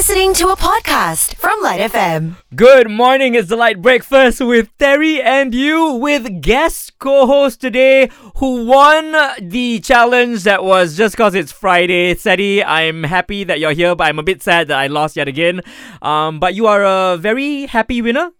listening 0.00 0.32
to 0.32 0.48
a 0.48 0.56
podcast 0.56 1.34
from 1.34 1.60
LITE 1.60 1.92
FM. 1.92 2.36
Good 2.56 2.90
morning, 2.90 3.34
it's 3.34 3.50
the 3.50 3.56
LITE 3.56 3.82
Breakfast 3.82 4.40
with 4.40 4.70
Terry 4.78 5.20
and 5.20 5.54
you 5.54 5.92
with 5.92 6.40
guest 6.40 6.98
co-host 6.98 7.60
today 7.60 8.08
who 8.36 8.64
won 8.64 9.14
the 9.38 9.78
challenge 9.80 10.44
that 10.44 10.64
was 10.64 10.96
just 10.96 11.18
cause 11.18 11.34
it's 11.34 11.52
Friday. 11.52 12.14
Ceddy, 12.14 12.64
I'm 12.66 13.04
happy 13.04 13.44
that 13.44 13.60
you're 13.60 13.72
here, 13.72 13.94
but 13.94 14.06
I'm 14.06 14.18
a 14.18 14.22
bit 14.22 14.42
sad 14.42 14.68
that 14.68 14.78
I 14.78 14.86
lost 14.86 15.16
yet 15.16 15.28
again. 15.28 15.60
Um, 16.00 16.40
but 16.40 16.54
you 16.54 16.66
are 16.66 16.82
a 16.82 17.18
very 17.18 17.66
happy 17.66 18.00
winner. 18.00 18.32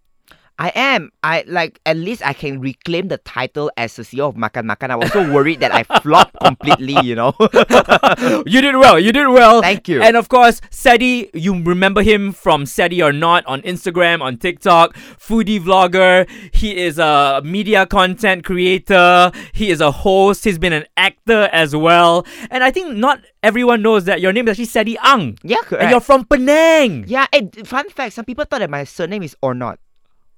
I 0.61 0.71
am. 0.75 1.09
I 1.23 1.43
like 1.47 1.81
at 1.87 1.97
least 1.97 2.21
I 2.23 2.33
can 2.33 2.59
reclaim 2.61 3.07
the 3.07 3.17
title 3.17 3.71
as 3.77 3.95
the 3.95 4.03
CEO 4.03 4.29
of 4.29 4.35
Makan 4.37 4.67
Makan. 4.67 4.91
I 4.91 4.95
was 4.95 5.11
so 5.11 5.25
worried 5.33 5.59
that 5.61 5.73
I 5.73 5.81
flopped 6.01 6.37
completely, 6.39 6.95
you 7.01 7.15
know. 7.15 7.33
You 8.45 8.61
did 8.61 8.75
well, 8.75 8.99
you 8.99 9.11
did 9.11 9.27
well. 9.27 9.61
Thank 9.63 9.87
you. 9.87 10.03
And 10.03 10.15
of 10.15 10.29
course, 10.29 10.61
Ceddy, 10.69 11.31
you 11.33 11.63
remember 11.63 12.03
him 12.03 12.31
from 12.31 12.65
Ceddy 12.65 13.03
or 13.03 13.11
Not 13.11 13.43
on 13.47 13.61
Instagram, 13.63 14.21
on 14.21 14.37
TikTok, 14.37 14.93
foodie 15.17 15.59
vlogger. 15.59 16.29
He 16.53 16.77
is 16.77 16.99
a 16.99 17.41
media 17.43 17.87
content 17.87 18.45
creator. 18.45 19.31
He 19.53 19.71
is 19.71 19.81
a 19.81 19.89
host. 19.91 20.43
He's 20.43 20.59
been 20.59 20.73
an 20.73 20.85
actor 20.95 21.49
as 21.51 21.75
well. 21.75 22.25
And 22.51 22.63
I 22.63 22.69
think 22.69 22.95
not 22.95 23.21
everyone 23.41 23.81
knows 23.81 24.05
that 24.05 24.21
your 24.21 24.31
name 24.31 24.47
is 24.47 24.59
actually 24.59 24.67
Ceddy 24.67 24.95
Ang. 25.03 25.39
yeah, 25.41 25.57
correct. 25.65 25.81
And 25.81 25.89
you're 25.91 25.99
from 26.05 26.25
Penang. 26.25 27.05
yeah, 27.07 27.25
and 27.33 27.49
fun 27.67 27.89
fact, 27.89 28.13
some 28.13 28.25
people 28.25 28.45
thought 28.45 28.59
that 28.59 28.69
my 28.69 28.83
surname 28.83 29.23
is 29.23 29.35
or 29.41 29.55
not. 29.55 29.79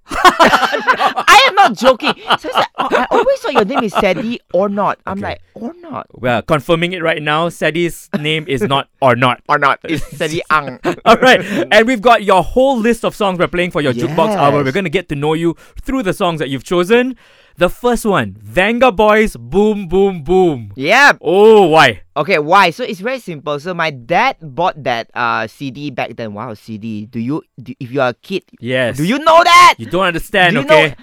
I 0.07 1.45
am 1.47 1.55
not 1.55 1.73
joking. 1.77 2.13
So 2.39 2.49
it's 2.49 2.55
like, 2.55 2.67
oh, 2.77 2.87
I 2.91 3.07
always 3.11 3.39
thought 3.39 3.53
your 3.53 3.65
name 3.65 3.83
is 3.83 3.93
Ceddy 3.93 4.39
or 4.53 4.69
not. 4.69 4.99
I'm 5.05 5.17
Okay. 5.19 5.27
like, 5.27 5.41
or 5.53 5.73
not. 5.75 6.07
Well, 6.19 6.41
confirming 6.41 6.93
it 6.93 7.01
right 7.01 7.21
now, 7.21 7.49
Ceddy's 7.49 8.09
name 8.19 8.45
is 8.47 8.61
not 8.61 8.89
or 9.01 9.15
not. 9.15 9.41
Or 9.47 9.57
not. 9.57 9.79
It's 9.83 10.03
Ceddy 10.05 10.39
Ang. 10.49 10.79
All 11.05 11.17
right, 11.17 11.41
and 11.71 11.87
we've 11.87 12.01
got 12.01 12.23
your 12.23 12.43
whole 12.43 12.77
list 12.77 13.05
of 13.05 13.15
songs 13.15 13.39
we're 13.39 13.47
playing 13.47 13.71
for 13.71 13.81
your 13.81 13.93
jukebox 13.93 14.35
hour. 14.35 14.57
Yes. 14.57 14.65
We're 14.65 14.71
gonna 14.71 14.89
get 14.89 15.09
to 15.09 15.15
know 15.15 15.33
you 15.33 15.55
through 15.81 16.03
the 16.03 16.13
songs 16.13 16.39
that 16.39 16.49
you've 16.49 16.63
chosen. 16.63 17.15
The 17.57 17.69
first 17.69 18.05
one, 18.05 18.33
Vengaboys, 18.41 19.37
Boom 19.39 19.87
Boom 19.87 20.23
Boom. 20.23 20.71
yeah. 20.75 21.13
Oh, 21.21 21.67
why? 21.67 22.01
Okay, 22.17 22.39
why? 22.39 22.71
So 22.71 22.83
it's 22.83 22.99
very 22.99 23.19
simple. 23.19 23.59
So 23.59 23.73
my 23.73 23.91
dad 23.91 24.37
bought 24.41 24.81
that 24.83 25.09
uh 25.13 25.45
CD 25.47 25.91
back 25.91 26.15
then. 26.15 26.33
Wow, 26.33 26.53
CD. 26.55 27.05
Do 27.05 27.19
you 27.19 27.43
do, 27.61 27.73
if 27.79 27.91
you 27.91 28.01
are 28.01 28.09
a 28.09 28.13
kid, 28.17 28.43
Yes. 28.59 28.97
do 28.97 29.03
you 29.03 29.19
know 29.19 29.43
that? 29.43 29.75
You 29.77 29.85
don't 29.85 30.05
understand, 30.05 30.53
Do 30.55 30.59
you 30.61 30.65
okay? 30.65 30.87
know? 30.89 30.95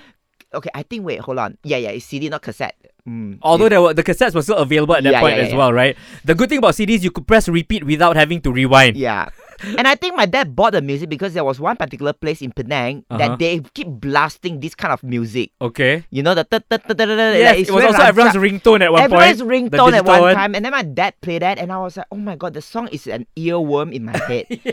Okay, 0.59 0.71
I 0.75 0.83
think 0.83 1.07
wait, 1.07 1.21
hold 1.21 1.39
on. 1.39 1.57
Yeah, 1.63 1.77
yeah, 1.79 1.91
it's 1.91 2.05
CD, 2.07 2.29
not 2.29 2.43
cassette. 2.43 2.75
Mm. 3.09 3.39
Although 3.43 3.69
there 3.69 3.81
were 3.81 3.95
the 3.95 4.03
cassettes 4.03 4.35
were 4.35 4.43
still 4.43 4.57
available 4.59 4.95
at 4.97 5.05
that 5.05 5.13
Yeah, 5.13 5.21
point 5.21 5.37
yeah, 5.37 5.43
as 5.45 5.51
yeah. 5.53 5.57
well, 5.57 5.73
right? 5.73 5.97
The 6.25 6.35
good 6.35 6.49
thing 6.49 6.59
about 6.59 6.75
CDs, 6.75 7.03
you 7.03 7.11
could 7.11 7.27
press 7.27 7.49
repeat 7.49 7.85
without 7.85 8.17
having 8.17 8.41
to 8.43 8.51
rewind. 8.53 8.97
Yeah. 8.97 9.31
And 9.79 9.87
I 9.87 9.95
think 9.95 10.17
my 10.17 10.27
dad 10.27 10.57
bought 10.57 10.73
the 10.73 10.81
music 10.83 11.09
because 11.09 11.35
there 11.35 11.45
was 11.45 11.61
one 11.61 11.77
particular 11.77 12.13
place 12.13 12.41
in 12.43 12.53
Penang 12.53 13.05
Uh-huh. 13.11 13.19
that 13.19 13.39
they 13.39 13.61
keep 13.75 13.89
blasting 13.89 14.61
this 14.61 14.75
kind 14.75 14.93
of 14.93 15.03
music. 15.03 15.51
Okay. 15.61 16.05
You 16.11 16.23
know 16.23 16.35
the 16.35 16.47
Yes, 16.51 16.65
like, 16.65 17.69
it 17.69 17.71
was 17.73 17.85
also 17.85 18.03
everyone's 18.03 18.35
ringtone 18.37 18.81
at 18.81 18.93
one 18.93 19.03
Everyone's 19.03 19.43
point. 19.43 19.71
the 19.71 19.77
ringtone 19.79 19.93
at 19.93 20.05
one 20.05 20.21
one. 20.21 20.35
time, 20.35 20.55
and 20.55 20.65
then 20.65 20.73
my 20.73 20.83
dad 20.83 21.15
played 21.21 21.43
that, 21.43 21.59
and 21.59 21.73
I 21.73 21.79
was 21.79 21.97
like, 21.97 22.07
"Oh 22.11 22.17
my 22.17 22.37
god, 22.37 22.55
the 22.55 22.63
song 22.63 22.89
is 22.93 23.07
an 23.07 23.27
earworm 23.37 23.93
in 23.93 24.05
my 24.05 24.17
head," 24.29 24.47
yeah. 24.51 24.73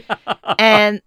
and 0.59 1.01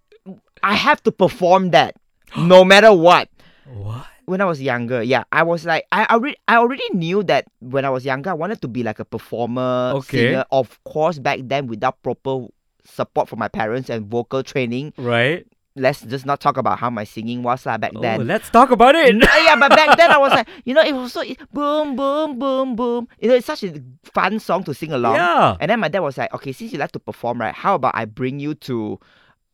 I 0.63 0.75
have 0.75 1.01
to 1.03 1.11
perform 1.11 1.71
that 1.71 1.95
no 2.37 2.63
matter 2.63 2.93
what. 2.93 3.29
What? 3.65 4.05
When 4.25 4.39
I 4.39 4.45
was 4.45 4.61
younger, 4.61 5.01
yeah, 5.03 5.23
I 5.33 5.43
was 5.43 5.65
like, 5.65 5.85
I 5.91 6.05
already, 6.05 6.37
I 6.47 6.55
already 6.57 6.85
knew 6.93 7.23
that 7.23 7.45
when 7.59 7.83
I 7.83 7.89
was 7.89 8.05
younger, 8.05 8.29
I 8.29 8.33
wanted 8.33 8.61
to 8.61 8.67
be 8.69 8.83
like 8.83 8.99
a 8.99 9.05
performer, 9.05 9.91
Okay. 9.97 10.29
singer. 10.31 10.45
Of 10.51 10.81
course, 10.85 11.19
back 11.19 11.39
then, 11.43 11.67
without 11.67 11.99
proper 12.01 12.47
support 12.85 13.29
from 13.29 13.39
my 13.39 13.47
parents 13.47 13.89
and 13.89 14.05
vocal 14.07 14.43
training, 14.43 14.93
Right? 14.97 15.45
let's 15.77 16.01
just 16.01 16.25
not 16.25 16.41
talk 16.41 16.57
about 16.57 16.77
how 16.79 16.89
my 16.89 17.05
singing 17.05 17.43
was 17.43 17.65
lah 17.65 17.77
back 17.77 17.93
Oh, 17.95 18.01
then. 18.01 18.27
let's 18.27 18.49
talk 18.49 18.71
about 18.71 18.93
it. 18.93 19.15
Uh, 19.15 19.27
yeah, 19.45 19.55
but 19.55 19.69
back 19.71 19.95
then 19.97 20.11
I 20.11 20.17
was 20.17 20.31
like, 20.35 20.49
you 20.65 20.73
know, 20.73 20.81
it 20.83 20.91
was 20.91 21.13
so 21.13 21.23
boom, 21.53 21.95
boom, 21.95 22.37
boom, 22.37 22.75
boom. 22.75 23.07
You 23.19 23.29
know, 23.29 23.35
it's 23.35 23.45
such 23.47 23.63
a 23.63 23.81
fun 24.03 24.39
song 24.39 24.65
to 24.65 24.73
sing 24.73 24.91
along. 24.91 25.15
Yeah. 25.15 25.55
And 25.61 25.71
then 25.71 25.79
my 25.79 25.87
dad 25.87 26.01
was 26.01 26.17
like, 26.17 26.33
okay, 26.33 26.51
since 26.51 26.73
you 26.73 26.77
like 26.77 26.91
to 26.91 26.99
perform, 26.99 27.39
right? 27.39 27.55
How 27.55 27.75
about 27.75 27.95
I 27.95 28.03
bring 28.03 28.39
you 28.41 28.53
to 28.67 28.99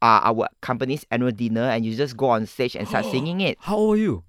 uh, 0.01 0.21
our 0.25 0.47
company's 0.61 1.05
annual 1.11 1.31
dinner 1.31 1.69
and 1.69 1.85
you 1.85 1.95
just 1.95 2.17
go 2.17 2.29
on 2.29 2.47
stage 2.47 2.75
and 2.75 2.87
start 2.87 3.05
singing 3.13 3.41
it? 3.41 3.57
How 3.61 3.77
old 3.77 3.97
are 3.97 4.01
you? 4.01 4.23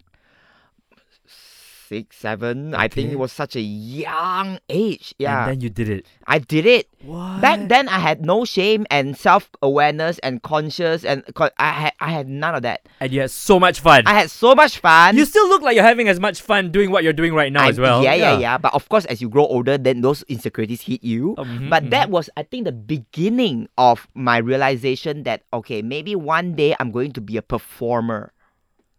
Six, 1.88 2.16
seven. 2.21 2.75
I 2.75 2.88
think 2.88 3.10
it 3.10 3.16
was 3.16 3.32
such 3.32 3.56
a 3.56 3.62
young 3.65 4.59
age. 4.69 5.15
Yeah, 5.16 5.49
And 5.49 5.53
then 5.56 5.60
you 5.65 5.71
did 5.71 5.88
it. 5.88 6.04
I 6.26 6.37
did 6.38 6.66
it. 6.66 6.84
What? 7.00 7.41
Back 7.41 7.69
then, 7.72 7.88
I 7.88 7.99
had 7.99 8.21
no 8.26 8.44
shame 8.44 8.84
and 8.91 9.16
self 9.16 9.49
awareness 9.62 10.19
and 10.21 10.43
conscious, 10.43 11.00
and 11.03 11.25
I 11.56 11.71
had 11.72 11.93
I 11.99 12.10
had 12.12 12.28
none 12.28 12.54
of 12.54 12.60
that. 12.69 12.84
And 13.00 13.09
you 13.10 13.25
had 13.25 13.31
so 13.31 13.56
much 13.59 13.81
fun. 13.81 14.03
I 14.04 14.12
had 14.21 14.31
so 14.31 14.54
much 14.54 14.84
fun. 14.84 15.16
you 15.16 15.25
still 15.25 15.49
look 15.49 15.62
like 15.62 15.76
you're 15.76 15.87
having 15.88 16.09
as 16.12 16.21
much 16.21 16.43
fun 16.43 16.71
doing 16.71 16.91
what 16.91 17.04
you're 17.04 17.16
doing 17.16 17.32
right 17.32 17.49
now 17.53 17.65
I- 17.65 17.72
as 17.72 17.81
well. 17.81 18.05
Yeah, 18.05 18.12
yeah, 18.12 18.32
yeah, 18.37 18.38
yeah, 18.38 18.59
But 18.59 18.75
of 18.75 18.84
course, 18.93 19.06
as 19.06 19.22
you 19.25 19.31
grow 19.32 19.47
older, 19.47 19.78
then 19.78 20.03
those 20.03 20.22
insecurities 20.28 20.82
hit 20.82 21.03
you. 21.03 21.37
Mhm, 21.41 21.70
but 21.72 21.88
that 21.88 22.10
was, 22.10 22.28
I 22.37 22.43
think, 22.44 22.69
the 22.69 22.76
beginning 22.76 23.69
of 23.81 24.09
my 24.12 24.37
realization 24.44 25.22
that 25.25 25.43
okay, 25.56 25.81
maybe 25.81 26.12
one 26.15 26.53
day 26.53 26.76
I'm 26.78 26.93
going 26.93 27.12
to 27.16 27.22
be 27.25 27.38
a 27.41 27.43
performer. 27.43 28.32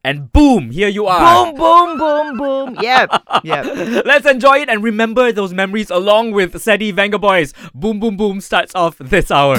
And 0.03 0.31
boom, 0.31 0.71
here 0.71 0.87
you 0.87 1.07
are. 1.07 1.45
Boom, 1.45 1.55
boom, 1.55 1.97
boom, 1.97 2.37
boom. 2.37 2.77
Yep, 2.81 3.11
yep. 3.43 3.65
Let's 4.05 4.25
enjoy 4.25 4.59
it 4.59 4.69
and 4.69 4.81
remember 4.81 5.31
those 5.31 5.53
memories 5.53 5.89
along 5.89 6.31
with 6.31 6.53
Ceddy 6.53 6.93
Vanga 6.93 7.19
Boys. 7.19 7.53
Boom 7.73 7.99
Boom 7.99 8.15
Boom 8.15 8.39
starts 8.39 8.73
off 8.75 8.97
this 8.97 9.29
hour. 9.29 9.57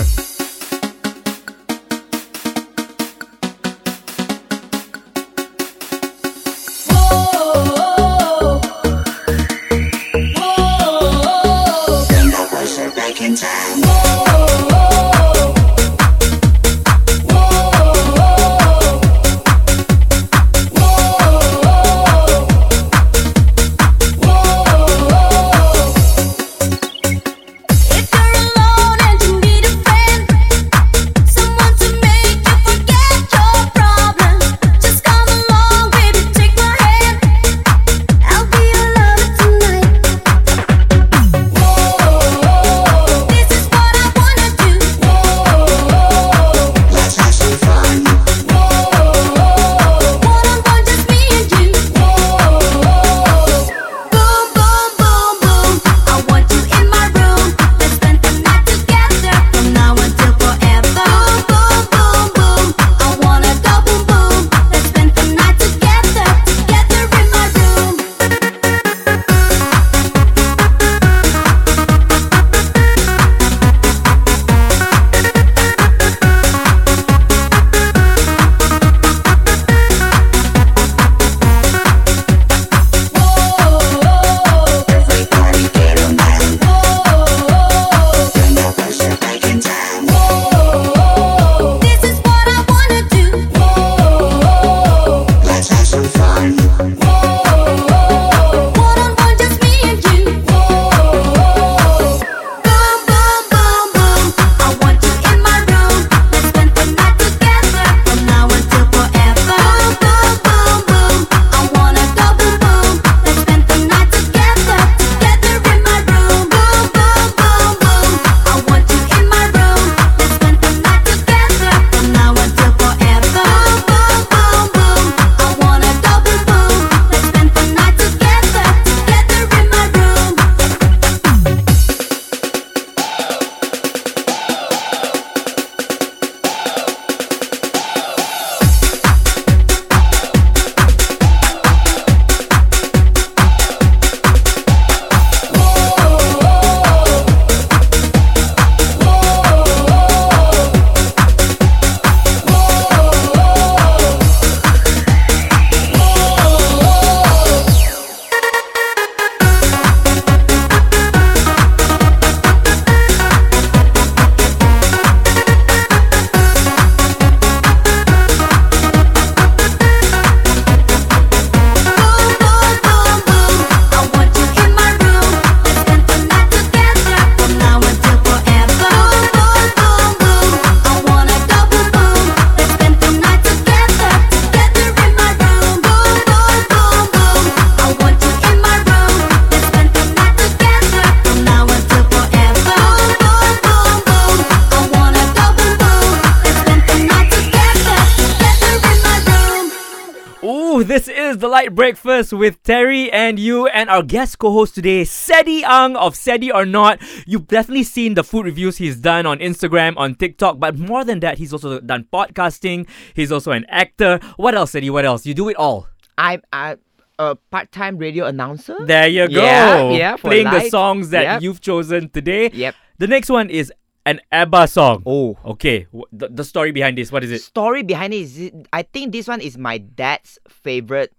Breakfast 201.74 202.32
with 202.32 202.62
Terry 202.62 203.10
and 203.12 203.38
you, 203.38 203.66
and 203.68 203.88
our 203.88 204.02
guest 204.02 204.38
co-host 204.38 204.74
today, 204.74 205.02
Ceddy 205.02 205.62
Ang 205.62 205.96
of 205.96 206.14
Ceddy 206.14 206.52
or 206.52 206.66
Not. 206.66 207.00
You've 207.26 207.46
definitely 207.46 207.84
seen 207.84 208.14
the 208.14 208.24
food 208.24 208.44
reviews 208.46 208.78
he's 208.78 208.96
done 208.96 209.26
on 209.26 209.38
Instagram, 209.38 209.96
on 209.96 210.14
TikTok, 210.14 210.58
but 210.58 210.78
more 210.78 211.04
than 211.04 211.20
that, 211.20 211.38
he's 211.38 211.52
also 211.52 211.80
done 211.80 212.06
podcasting. 212.12 212.88
He's 213.14 213.32
also 213.32 213.52
an 213.52 213.64
actor. 213.68 214.20
What 214.36 214.54
else, 214.54 214.72
Ceddy? 214.72 214.90
What 214.90 215.04
else? 215.04 215.24
You 215.26 215.34
do 215.34 215.48
it 215.48 215.56
all. 215.56 215.88
I'm 216.18 216.42
I, 216.52 216.76
a 217.18 217.36
part-time 217.36 217.98
radio 217.98 218.26
announcer. 218.26 218.76
There 218.84 219.08
you 219.08 219.28
go. 219.28 219.42
Yeah, 219.42 219.90
yeah, 219.90 220.16
Playing 220.16 220.50
the 220.50 220.68
songs 220.68 221.10
that 221.10 221.22
Yep. 221.22 221.42
you've 221.42 221.60
chosen 221.60 222.08
today. 222.10 222.50
Yep. 222.52 222.74
The 222.98 223.06
next 223.06 223.30
one 223.30 223.48
is 223.50 223.72
an 224.06 224.20
ABBA 224.32 224.68
song. 224.68 225.02
Oh. 225.06 225.36
Okay. 225.44 225.86
The, 226.12 226.28
the 226.28 226.44
story 226.44 226.72
behind 226.72 226.96
this, 226.98 227.12
what 227.12 227.22
is 227.22 227.30
it? 227.30 227.42
Story 227.42 227.82
behind 227.82 228.14
it 228.14 228.20
is 228.22 228.50
I 228.72 228.82
think 228.82 229.12
this 229.12 229.28
one 229.28 229.40
is 229.40 229.56
my 229.58 229.78
dad's 229.78 230.38
favorite 230.48 231.12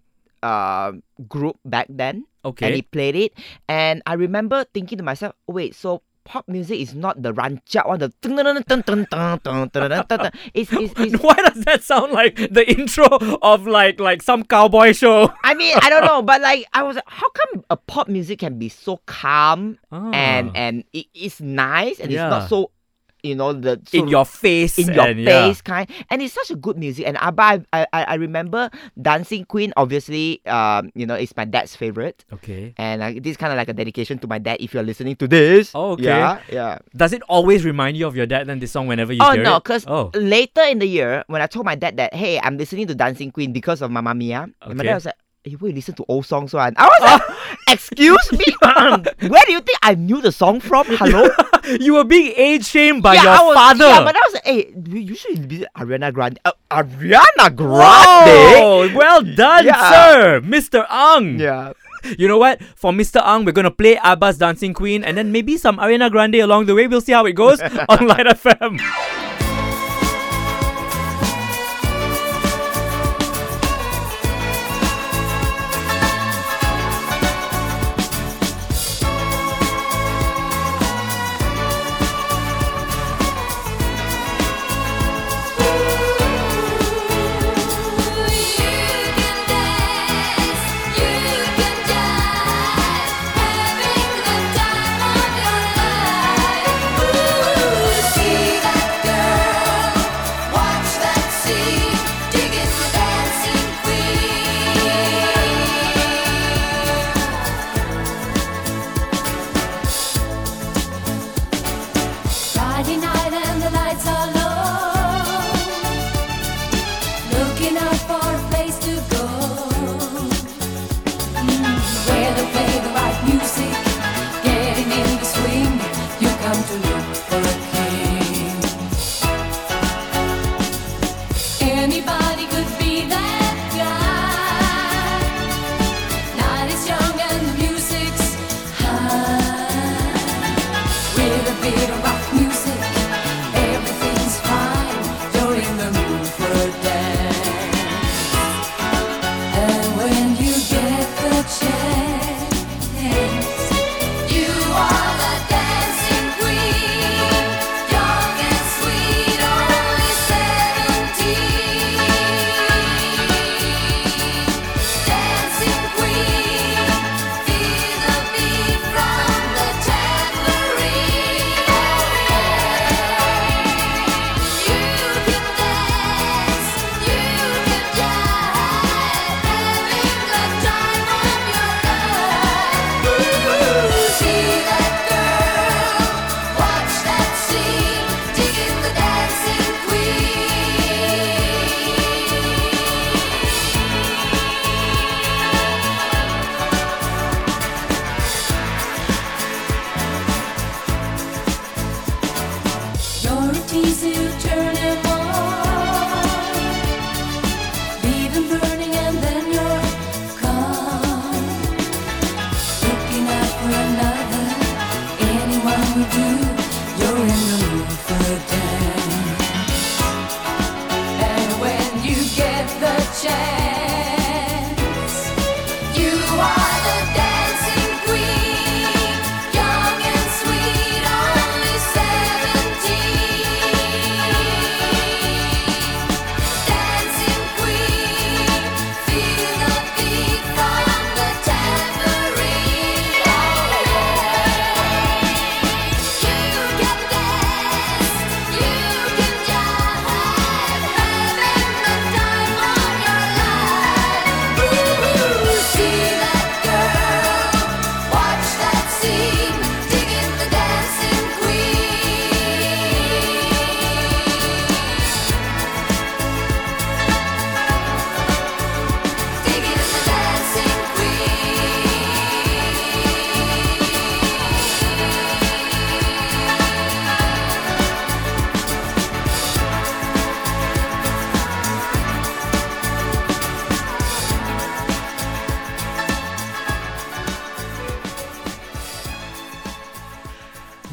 uh, 0.44 0.94
group 1.28 1.58
back 1.66 1.88
then. 1.90 2.26
Okay. 2.44 2.68
And 2.68 2.76
he 2.76 2.82
played 2.82 3.16
it. 3.16 3.34
And 3.68 4.02
I 4.06 4.14
remember 4.14 4.66
thinking 4.74 4.98
to 4.98 5.04
myself, 5.04 5.36
oh, 5.48 5.54
wait, 5.54 5.76
so 5.76 6.02
pop 6.24 6.48
music 6.48 6.80
is 6.80 6.94
not 6.94 7.22
the 7.22 7.34
ranchak 7.34 7.88
one. 7.88 8.00
The 8.00 8.12
it's, 10.54 10.72
it's, 10.72 10.94
it's, 10.98 11.24
why 11.24 11.34
does 11.36 11.66
that 11.66 11.84
sound 11.84 12.12
like 12.12 12.36
the 12.36 12.66
intro 12.70 13.08
of 13.42 13.68
like 13.68 14.00
like 14.00 14.22
some 14.22 14.44
cowboy 14.44 14.94
show? 14.94 15.34
I 15.44 15.54
mean, 15.54 15.76
I 15.82 15.90
don't 15.90 16.06
know, 16.06 16.22
but 16.22 16.42
like 16.42 16.66
I 16.74 16.84
was, 16.84 16.98
how 17.06 17.30
come 17.30 17.66
a 17.70 17.78
pop 17.78 18.08
music 18.08 18.40
can 18.40 18.58
be 18.58 18.70
so 18.70 18.98
calm 19.06 19.78
ah. 19.92 20.12
and 20.14 20.56
and 20.56 20.84
it, 20.94 21.08
it's 21.14 21.42
nice 21.42 22.00
and 22.00 22.12
yeah. 22.12 22.26
it's 22.26 22.32
not 22.32 22.50
so 22.50 22.72
you 23.24 23.36
know 23.36 23.54
the 23.54 23.80
in 23.94 24.08
your 24.08 24.26
face. 24.26 24.78
in 24.80 24.94
your 24.94 25.08
and, 25.08 25.20
yeah. 25.20 25.48
face 25.48 25.62
kind 25.62 25.90
and 26.10 26.22
it's 26.22 26.34
such 26.34 26.50
a 26.52 26.56
good 26.56 26.78
music 26.78 27.06
and 27.08 27.18
ABBA 27.18 27.66
I, 27.74 27.86
I 27.94 28.04
I 28.04 28.16
remember 28.16 28.70
Dancing 29.00 29.46
Queen 29.46 29.74
obviously 29.78 30.42
um 30.46 30.92
you 30.96 31.06
know 31.06 31.16
it's 31.16 31.36
my 31.36 31.46
dad's 31.46 31.76
favorite 31.76 32.26
Okay. 32.34 32.74
and 32.78 33.02
uh, 33.02 33.12
this 33.22 33.32
is 33.32 33.38
kind 33.38 33.52
of 33.54 33.58
like 33.58 33.70
a 33.70 33.74
dedication 33.74 34.18
to 34.20 34.28
my 34.28 34.40
dad 34.40 34.58
if 34.60 34.74
you're 34.74 34.84
listening 34.84 35.16
to 35.18 35.28
this 35.28 35.72
Oh, 35.76 35.92
okay. 35.94 36.04
yeah 36.06 36.40
yeah 36.52 36.80
Does 36.96 37.14
it 37.14 37.22
always 37.30 37.64
remind 37.66 37.98
you 37.98 38.08
of 38.08 38.16
your 38.16 38.26
dad 38.26 38.48
then 38.48 38.60
this 38.60 38.72
song 38.72 38.88
whenever 38.88 39.14
you 39.14 39.20
oh 39.22 39.34
hear 39.34 39.44
no 39.44 39.60
because 39.60 39.86
Oh. 39.88 40.10
later 40.14 40.64
in 40.64 40.80
the 40.80 40.88
year 40.88 41.24
when 41.28 41.42
I 41.42 41.48
told 41.48 41.66
my 41.66 41.76
dad 41.76 41.98
that 41.98 42.14
hey 42.14 42.40
I'm 42.40 42.58
listening 42.58 42.88
to 42.88 42.96
Dancing 42.96 43.32
Queen 43.32 43.54
because 43.54 43.82
of 43.82 43.92
Mamma 43.92 44.14
Mia 44.14 44.50
and 44.62 44.76
my 44.78 44.84
dad 44.84 44.96
was 44.96 45.06
like 45.06 45.16
you 45.44 45.58
will 45.58 45.72
listen 45.72 45.96
to 45.96 46.06
old 46.08 46.26
songs 46.26 46.54
one 46.54 46.74
I 46.78 46.86
was 46.86 47.02
like 47.02 47.38
excuse 47.70 48.32
me 48.32 48.46
where 48.62 49.44
do 49.46 49.52
you 49.52 49.62
think 49.62 49.78
I 49.82 49.96
knew 49.96 50.22
the 50.22 50.32
song 50.32 50.60
from 50.60 50.86
hello 50.88 51.30
you 51.80 51.94
were 51.96 52.04
being 52.04 52.34
age 52.36 52.66
shamed 52.66 53.04
by 53.04 53.16
yeah, 53.16 53.24
your 53.24 53.32
I 53.32 53.42
was, 53.44 53.56
father. 53.56 53.88
Yeah, 53.88 54.04
but 54.04 54.16
I 54.16 54.20
was 54.26 54.34
like, 54.34 54.46
hey, 54.46 54.74
you 54.90 55.16
should 55.16 55.48
be 55.48 55.66
Ariana 55.78 56.12
Grande. 56.14 56.40
Uh, 56.44 56.52
Ariana 56.72 57.56
Grande? 57.56 58.60
Whoa, 58.60 58.96
well 58.96 59.22
done, 59.22 59.66
Yeah. 59.66 59.92
sir, 59.92 60.42
Mr. 60.42 60.86
Ang. 60.90 61.40
Yeah. 61.40 61.74
You 62.18 62.28
know 62.28 62.40
what? 62.40 62.62
For 62.76 62.92
Mr. 62.92 63.22
Ang, 63.24 63.46
we're 63.46 63.52
gonna 63.52 63.70
play 63.72 63.98
ABBA's 63.98 64.38
Dancing 64.40 64.74
Queen 64.74 65.04
and 65.04 65.18
then 65.18 65.32
maybe 65.32 65.58
some 65.58 65.78
Ariana 65.78 66.10
Grande 66.10 66.36
along 66.42 66.66
the 66.66 66.74
way. 66.74 66.88
We'll 66.88 67.02
see 67.02 67.14
how 67.14 67.26
it 67.26 67.34
goes 67.34 67.62
on 67.62 68.08
LITE 68.08 68.28
FM. 68.42 68.82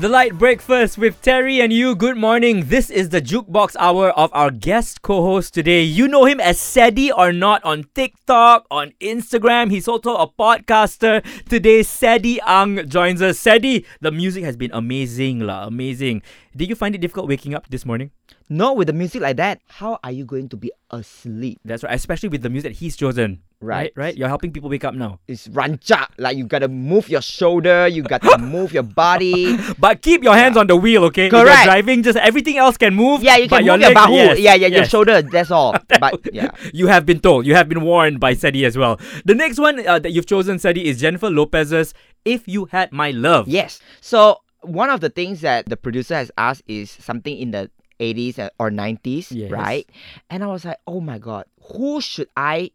The 0.08 0.12
LITE 0.12 0.38
Breakfast 0.38 0.96
with 0.96 1.20
Terry 1.20 1.60
and 1.60 1.70
you. 1.70 1.94
Good 1.94 2.16
morning. 2.16 2.68
This 2.68 2.88
is 2.88 3.10
the 3.10 3.20
Jukebox 3.20 3.76
Hour 3.78 4.08
of 4.12 4.30
our 4.32 4.50
guest 4.50 5.02
co 5.02 5.20
host 5.20 5.52
today. 5.52 5.82
You 5.82 6.08
know 6.08 6.24
him 6.24 6.40
as 6.40 6.56
Ceddy 6.56 7.10
or 7.14 7.30
not 7.30 7.62
on 7.62 7.84
TikTok, 7.94 8.64
on 8.70 8.94
Instagram. 9.02 9.70
He's 9.70 9.86
also 9.86 10.16
a 10.16 10.26
podcaster. 10.26 11.22
Today, 11.44 11.80
Ceddy 11.80 12.38
Ang 12.46 12.88
joins 12.88 13.20
us. 13.20 13.38
Ceddy, 13.38 13.84
the 14.00 14.10
music 14.10 14.44
has 14.44 14.56
been 14.56 14.70
amazing, 14.72 15.40
la, 15.40 15.66
amazing. 15.66 16.22
Did 16.58 16.68
you 16.68 16.74
find 16.74 16.92
it 16.92 16.98
difficult 16.98 17.28
waking 17.28 17.54
up 17.54 17.70
this 17.70 17.86
morning? 17.86 18.10
No, 18.50 18.72
with 18.72 18.88
the 18.88 18.92
music 18.92 19.22
like 19.22 19.36
that, 19.36 19.60
how 19.68 20.00
are 20.02 20.10
you 20.10 20.24
going 20.24 20.48
to 20.48 20.56
be 20.56 20.72
asleep? 20.90 21.60
That's 21.64 21.84
right, 21.84 21.94
especially 21.94 22.30
with 22.30 22.42
the 22.42 22.50
music 22.50 22.72
that 22.72 22.78
he's 22.78 22.96
chosen. 22.96 23.42
Right. 23.60 23.92
Right? 23.94 24.16
You're 24.16 24.26
helping 24.26 24.50
people 24.50 24.68
wake 24.68 24.82
up 24.84 24.94
now. 24.94 25.20
It's 25.28 25.46
rancha. 25.46 26.08
Like 26.18 26.36
you 26.36 26.44
gotta 26.46 26.66
move 26.66 27.08
your 27.08 27.22
shoulder, 27.22 27.86
you 27.86 28.02
gotta 28.02 28.38
move 28.42 28.72
your 28.72 28.82
body. 28.82 29.56
But 29.78 30.02
keep 30.02 30.24
your 30.24 30.34
hands 30.34 30.56
on 30.56 30.66
the 30.66 30.74
wheel, 30.74 31.04
okay? 31.04 31.30
Correct. 31.30 31.64
driving, 31.64 32.02
just 32.02 32.18
everything 32.18 32.56
else 32.56 32.76
can 32.76 32.92
move. 32.92 33.22
Yeah, 33.22 33.36
you 33.36 33.48
can 33.48 33.64
your 33.64 33.74
move 33.74 33.82
your 33.82 33.90
legs- 33.94 34.00
bahu. 34.00 34.16
yes, 34.16 34.38
yeah, 34.40 34.54
yeah, 34.54 34.66
your 34.66 34.78
yes. 34.80 34.90
shoulder. 34.90 35.22
That's 35.22 35.52
all. 35.52 35.76
but 36.00 36.34
yeah. 36.34 36.50
You 36.74 36.88
have 36.88 37.06
been 37.06 37.20
told. 37.20 37.46
You 37.46 37.54
have 37.54 37.68
been 37.68 37.82
warned 37.82 38.18
by 38.18 38.34
Ceddy 38.34 38.66
as 38.66 38.76
well. 38.76 38.98
The 39.24 39.34
next 39.36 39.58
one 39.60 39.86
uh, 39.86 40.00
that 40.00 40.10
you've 40.10 40.26
chosen, 40.26 40.56
Ceddy, 40.56 40.82
is 40.84 41.00
Jennifer 41.00 41.30
Lopez's 41.30 41.94
"If 42.24 42.48
You 42.48 42.64
Had 42.66 42.90
My 42.90 43.12
Love." 43.12 43.46
Yes. 43.46 43.80
So 44.00 44.40
one 44.62 44.90
of 44.90 45.00
the 45.00 45.08
things 45.10 45.40
that 45.42 45.66
the 45.66 45.76
producer 45.76 46.14
has 46.14 46.30
asked 46.38 46.62
is 46.66 46.90
something 46.90 47.36
in 47.36 47.50
the 47.52 47.70
80s 48.00 48.38
or 48.58 48.70
90s, 48.70 49.28
Yes. 49.30 49.50
right? 49.50 49.88
And 50.30 50.42
I 50.44 50.48
was 50.48 50.64
like, 50.64 50.78
oh 50.86 51.00
my 51.00 51.18
god, 51.18 51.44
who 51.74 52.00
should 52.00 52.28
I 52.36 52.70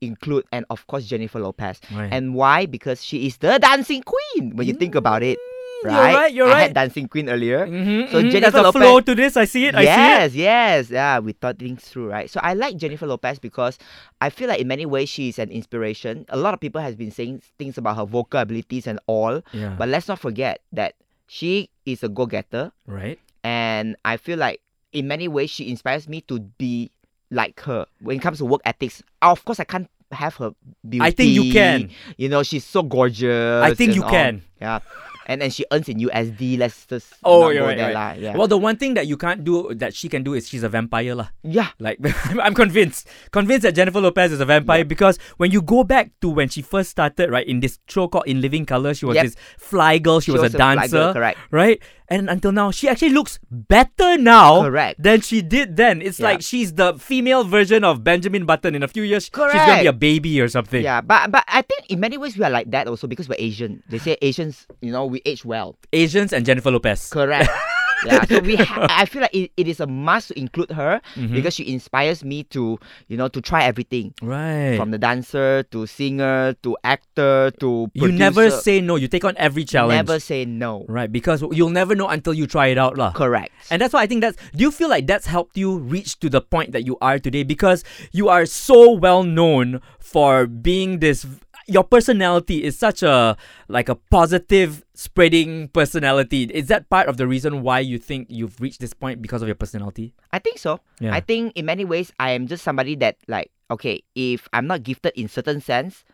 include? 0.00 0.44
And 0.52 0.64
of 0.70 0.86
course, 0.86 1.06
Jennifer 1.06 1.40
Lopez. 1.40 1.80
Right. 1.92 2.12
And 2.12 2.34
why? 2.34 2.66
Because 2.66 3.02
she 3.04 3.26
is 3.26 3.38
the 3.38 3.58
dancing 3.58 4.02
queen. 4.02 4.56
When 4.56 4.66
you 4.66 4.74
think 4.74 4.94
about 4.94 5.22
it, 5.22 5.38
Right? 5.84 5.92
you're 5.92 6.02
right? 6.20 6.32
you're 6.32 6.46
I 6.48 6.50
right. 6.52 6.62
had 6.62 6.74
dancing 6.74 7.06
queen 7.06 7.28
earlier. 7.28 7.66
Mhm, 7.66 8.10
So 8.10 8.22
mhm. 8.22 8.30
Jennifer 8.30 8.50
There's 8.50 8.54
a 8.54 8.62
Lopez. 8.62 8.82
flow 8.82 9.00
to 9.00 9.14
this. 9.14 9.36
I 9.36 9.44
see 9.44 9.66
it. 9.66 9.74
I 9.74 9.80
see 9.84 9.84
it. 9.84 9.92
yes, 9.92 10.34
yes, 10.34 10.90
yeah. 10.90 11.18
We 11.20 11.32
thought 11.32 11.58
things 11.58 11.84
through, 11.84 12.08
right? 12.10 12.30
So 12.30 12.40
I 12.42 12.54
like 12.54 12.76
Jennifer 12.76 13.06
Lopez 13.06 13.38
because 13.38 13.78
I 14.20 14.30
feel 14.30 14.48
like 14.48 14.60
in 14.60 14.68
many 14.68 14.86
ways 14.86 15.08
she 15.10 15.28
is 15.28 15.38
an 15.38 15.50
inspiration. 15.50 16.24
A 16.30 16.36
lot 16.38 16.54
of 16.54 16.60
people 16.60 16.80
has 16.80 16.96
been 16.96 17.10
saying 17.10 17.42
things 17.58 17.76
about 17.76 17.96
her 17.96 18.06
vocal 18.06 18.40
abilities 18.40 18.86
and 18.86 18.98
all, 19.06 19.42
Yeah. 19.52 19.74
but 19.78 19.88
let's 19.90 20.08
not 20.08 20.18
forget 20.18 20.60
that 20.72 20.94
she 21.26 21.70
is 21.84 22.02
a 22.02 22.08
go-getter, 22.08 22.72
right. 22.86 23.18
and 23.44 23.96
I 24.04 24.16
feel 24.16 24.38
like 24.38 24.60
in 24.92 25.08
many 25.08 25.28
ways 25.28 25.50
she 25.50 25.68
inspires 25.70 26.08
me 26.08 26.20
to 26.22 26.40
be 26.40 26.90
like 27.30 27.60
her 27.60 27.86
when 28.00 28.16
it 28.16 28.20
comes 28.20 28.38
to 28.38 28.44
work 28.44 28.60
ethics. 28.64 29.02
Of 29.22 29.44
course, 29.44 29.60
I 29.60 29.64
can't 29.64 29.90
have 30.12 30.36
her 30.36 30.54
beauty. 30.88 31.04
I 31.04 31.10
think 31.10 31.30
you 31.30 31.52
can. 31.52 31.90
You 32.16 32.28
know, 32.28 32.42
she's 32.42 32.64
so 32.64 32.82
gorgeous. 32.82 33.62
I 33.62 33.74
think 33.74 33.94
you 33.94 34.02
all. 34.02 34.10
can. 34.10 34.42
Yeah, 34.60 34.80
and 35.26 35.42
then 35.42 35.50
she 35.50 35.64
earns 35.72 35.88
in 35.88 35.98
USD. 35.98 36.56
Let's 36.58 36.86
just 36.86 37.12
Oh, 37.24 37.52
go 37.52 37.66
right. 37.66 37.76
there 37.76 37.86
right. 37.92 37.94
lah. 37.94 38.12
Yeah, 38.16 38.36
Well, 38.36 38.46
the 38.48 38.56
one 38.58 38.76
thing 38.76 38.94
that 38.94 39.06
you 39.06 39.16
can't 39.16 39.44
do 39.44 39.74
that 39.74 39.92
she 39.94 40.08
can 40.08 40.22
do 40.22 40.34
is 40.34 40.48
she's 40.48 40.62
a 40.62 40.68
vampire, 40.68 41.14
lah. 41.14 41.28
yeah. 41.42 41.68
Like 41.78 41.98
I'm, 42.40 42.54
convinced, 42.54 43.08
convinced 43.32 43.62
that 43.62 43.74
Jennifer 43.74 44.00
Lopez 44.00 44.32
is 44.32 44.40
a 44.40 44.46
vampire 44.46 44.84
because 44.84 45.18
when 45.36 45.50
you 45.50 45.60
go 45.62 45.84
back 45.84 46.10
to 46.22 46.30
when 46.30 46.48
she 46.48 46.62
first 46.62 46.90
started, 46.90 47.30
right, 47.30 47.46
in 47.46 47.60
this 47.60 47.78
show 47.88 48.08
called 48.08 48.24
In 48.26 48.40
Living 48.40 48.64
Color, 48.64 48.94
she 48.94 49.04
was 49.06 49.16
Yep. 49.16 49.24
this 49.26 49.36
fly 49.58 49.98
girl. 49.98 50.20
She, 50.20 50.26
She 50.26 50.32
was, 50.32 50.42
was 50.42 50.54
a 50.54 50.56
a 50.56 50.58
dancer, 50.58 50.88
girl, 50.96 51.12
correct. 51.14 51.38
right? 51.50 51.82
And 52.08 52.30
until 52.30 52.52
now, 52.52 52.70
she 52.70 52.88
actually 52.88 53.10
looks 53.10 53.38
better 53.50 54.16
now, 54.16 54.62
Correct. 54.62 55.02
than 55.02 55.20
she 55.22 55.42
did 55.42 55.76
then. 55.76 56.00
It's 56.00 56.20
Yeah. 56.20 56.26
like 56.30 56.42
she's 56.42 56.74
the 56.74 56.94
female 56.98 57.42
version 57.44 57.82
of 57.82 58.04
Benjamin 58.04 58.46
Button. 58.46 58.74
In 58.74 58.82
a 58.82 58.88
few 58.88 59.02
years, 59.02 59.24
she's 59.24 59.30
gonna 59.34 59.82
be 59.82 59.86
a 59.90 59.92
baby 59.92 60.40
or 60.40 60.46
something. 60.48 60.82
Yeah, 60.82 61.00
but 61.00 61.30
but 61.30 61.44
I 61.48 61.62
think 61.62 61.90
in 61.90 61.98
many 62.00 62.16
ways 62.16 62.38
we 62.38 62.44
are 62.44 62.50
like 62.50 62.70
that 62.70 62.86
also 62.86 63.06
because 63.06 63.28
we're 63.28 63.38
Asian. 63.42 63.82
They 63.88 63.98
say 63.98 64.16
Asians, 64.22 64.66
you 64.80 64.92
know, 64.92 65.06
we 65.06 65.20
age 65.26 65.44
well. 65.44 65.74
Asians 65.92 66.32
and 66.32 66.46
Jennifer 66.46 66.70
Lopez. 66.70 67.10
Correct. 67.10 67.50
yeah, 68.04 68.24
so 68.24 68.40
we 68.40 68.56
ha- 68.56 68.86
I 68.90 69.06
feel 69.06 69.22
like 69.22 69.34
it, 69.34 69.52
it 69.56 69.68
is 69.68 69.80
a 69.80 69.86
must 69.86 70.28
to 70.28 70.38
include 70.38 70.70
her 70.72 71.00
Mm-hmm. 71.16 71.34
because 71.34 71.54
she 71.54 71.72
inspires 71.72 72.24
me 72.24 72.42
to, 72.52 72.78
you 73.08 73.16
know, 73.16 73.28
to 73.28 73.40
try 73.40 73.64
everything. 73.64 74.12
Right. 74.20 74.76
From 74.76 74.90
the 74.90 74.98
dancer 74.98 75.62
to 75.70 75.86
singer 75.86 76.54
to 76.62 76.76
actor 76.84 77.50
to 77.60 77.88
you 77.94 78.12
never 78.12 78.50
say 78.50 78.80
no. 78.80 78.96
You 78.96 79.08
take 79.08 79.24
on 79.24 79.34
every 79.36 79.64
challenge. 79.64 79.96
never 79.96 80.18
say 80.20 80.44
no. 80.44 80.84
Right, 80.88 81.10
because 81.10 81.42
you'll 81.52 81.70
never 81.70 81.94
know 81.94 82.08
until 82.08 82.34
you 82.34 82.46
try 82.46 82.66
it 82.68 82.78
out, 82.78 82.96
lah. 82.98 83.12
Correct. 83.12 83.52
And 83.70 83.80
that's 83.80 83.94
why 83.94 84.02
I 84.02 84.06
think 84.06 84.20
that's. 84.20 84.36
Do 84.52 84.62
you 84.64 84.70
feel 84.70 84.88
like 84.88 85.06
that's 85.06 85.26
helped 85.26 85.56
you 85.56 85.78
reach 85.78 86.18
to 86.20 86.28
the 86.28 86.40
point 86.40 86.72
that 86.72 86.84
you 86.84 86.98
are 87.00 87.18
today? 87.18 87.42
Because 87.44 87.84
you 88.12 88.28
are 88.28 88.44
so 88.46 88.92
well 88.92 89.22
known 89.22 89.80
for 89.98 90.46
being 90.46 90.98
this. 91.00 91.26
Your 91.68 91.82
personality 91.82 92.62
is 92.62 92.78
such 92.78 93.02
a 93.02 93.36
like 93.68 93.88
a 93.88 93.96
positive 93.96 94.84
spreading 94.94 95.68
personality. 95.68 96.44
Is 96.44 96.68
that 96.68 96.88
part 96.88 97.08
of 97.08 97.16
the 97.16 97.26
reason 97.26 97.62
why 97.62 97.80
you 97.80 97.98
think 97.98 98.28
you've 98.30 98.60
reached 98.60 98.80
this 98.80 98.94
point 98.94 99.20
because 99.20 99.42
of 99.42 99.48
your 99.48 99.56
personality? 99.56 100.14
I 100.32 100.38
think 100.38 100.58
so. 100.58 100.80
Yeah. 101.00 101.14
I 101.14 101.20
think 101.20 101.52
in 101.56 101.66
many 101.66 101.84
ways 101.84 102.12
I 102.20 102.30
am 102.30 102.46
just 102.46 102.62
somebody 102.62 102.94
that 102.96 103.16
like 103.26 103.50
okay, 103.70 104.02
if 104.14 104.48
I'm 104.52 104.66
not 104.66 104.84
gifted 104.84 105.12
in 105.16 105.28
certain 105.28 105.60
sense, 105.60 106.04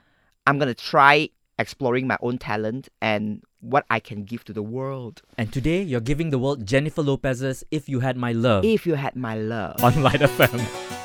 I'm 0.46 0.58
gonna 0.58 0.74
try 0.74 1.28
exploring 1.58 2.06
my 2.06 2.16
own 2.22 2.38
talent 2.38 2.88
and 3.00 3.42
what 3.60 3.84
I 3.90 4.00
can 4.00 4.24
give 4.24 4.44
to 4.44 4.52
the 4.52 4.62
world. 4.62 5.22
And 5.36 5.52
today 5.52 5.82
you're 5.82 6.00
giving 6.00 6.30
the 6.30 6.38
world 6.38 6.66
Jennifer 6.66 7.02
Lopez's 7.02 7.62
"If 7.70 7.88
You 7.88 8.00
Had 8.00 8.16
My 8.16 8.32
Love" 8.32 8.64
If 8.64 8.86
you 8.86 8.94
had 8.94 9.16
my 9.16 9.36
love. 9.36 9.84
on 9.84 10.02
LITE 10.02 10.22
FM. 10.22 11.01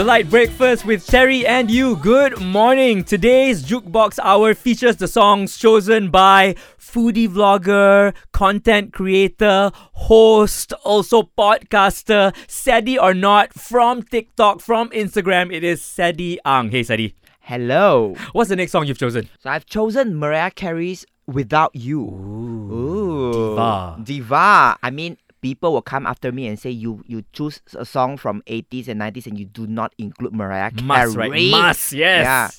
The 0.00 0.06
LITE 0.06 0.30
Breakfast 0.30 0.86
with 0.86 1.06
Terry 1.06 1.46
and 1.46 1.70
you. 1.70 1.94
Good 1.96 2.40
morning. 2.40 3.04
Today's 3.04 3.62
Jukebox 3.62 4.18
Hour 4.22 4.54
features 4.54 4.96
the 4.96 5.06
songs 5.06 5.58
chosen 5.58 6.08
by 6.08 6.54
foodie 6.78 7.28
vlogger, 7.28 8.14
content 8.32 8.94
creator, 8.94 9.70
host, 9.74 10.72
also 10.84 11.24
podcaster, 11.36 12.34
Ceddy 12.46 12.96
or 12.98 13.12
not, 13.12 13.52
from 13.52 14.02
TikTok, 14.02 14.62
from 14.62 14.88
Instagram. 14.88 15.52
It 15.52 15.64
is 15.64 15.82
Ceddy 15.82 16.38
Ang. 16.46 16.70
Hey, 16.70 16.80
Ceddy. 16.80 17.12
Hello. 17.40 18.14
What's 18.32 18.48
the 18.48 18.56
next 18.56 18.72
song 18.72 18.86
you've 18.86 18.96
chosen? 18.96 19.28
So 19.40 19.50
I've 19.50 19.66
chosen 19.66 20.16
Mariah 20.16 20.50
Carey's 20.50 21.04
Without 21.26 21.76
You. 21.76 22.04
Ooh. 22.08 23.50
Diva. 23.50 24.00
Diva. 24.02 24.78
I 24.82 24.90
mean, 24.90 25.18
people 25.40 25.72
will 25.72 25.82
come 25.82 26.06
after 26.06 26.32
me 26.32 26.46
and 26.46 26.58
say 26.58 26.70
you 26.70 27.02
you 27.06 27.24
choose 27.32 27.60
a 27.74 27.84
song 27.84 28.16
from 28.16 28.42
80s 28.46 28.88
and 28.88 29.00
90s 29.00 29.26
and 29.26 29.38
you 29.38 29.44
do 29.46 29.66
not 29.66 29.94
include 29.98 30.34
Mariah 30.34 30.70
Carey. 30.70 30.86
Must, 30.86 31.16
right? 31.16 31.50
Must, 31.50 31.92
yes. 31.92 32.24
Yeah. 32.24 32.50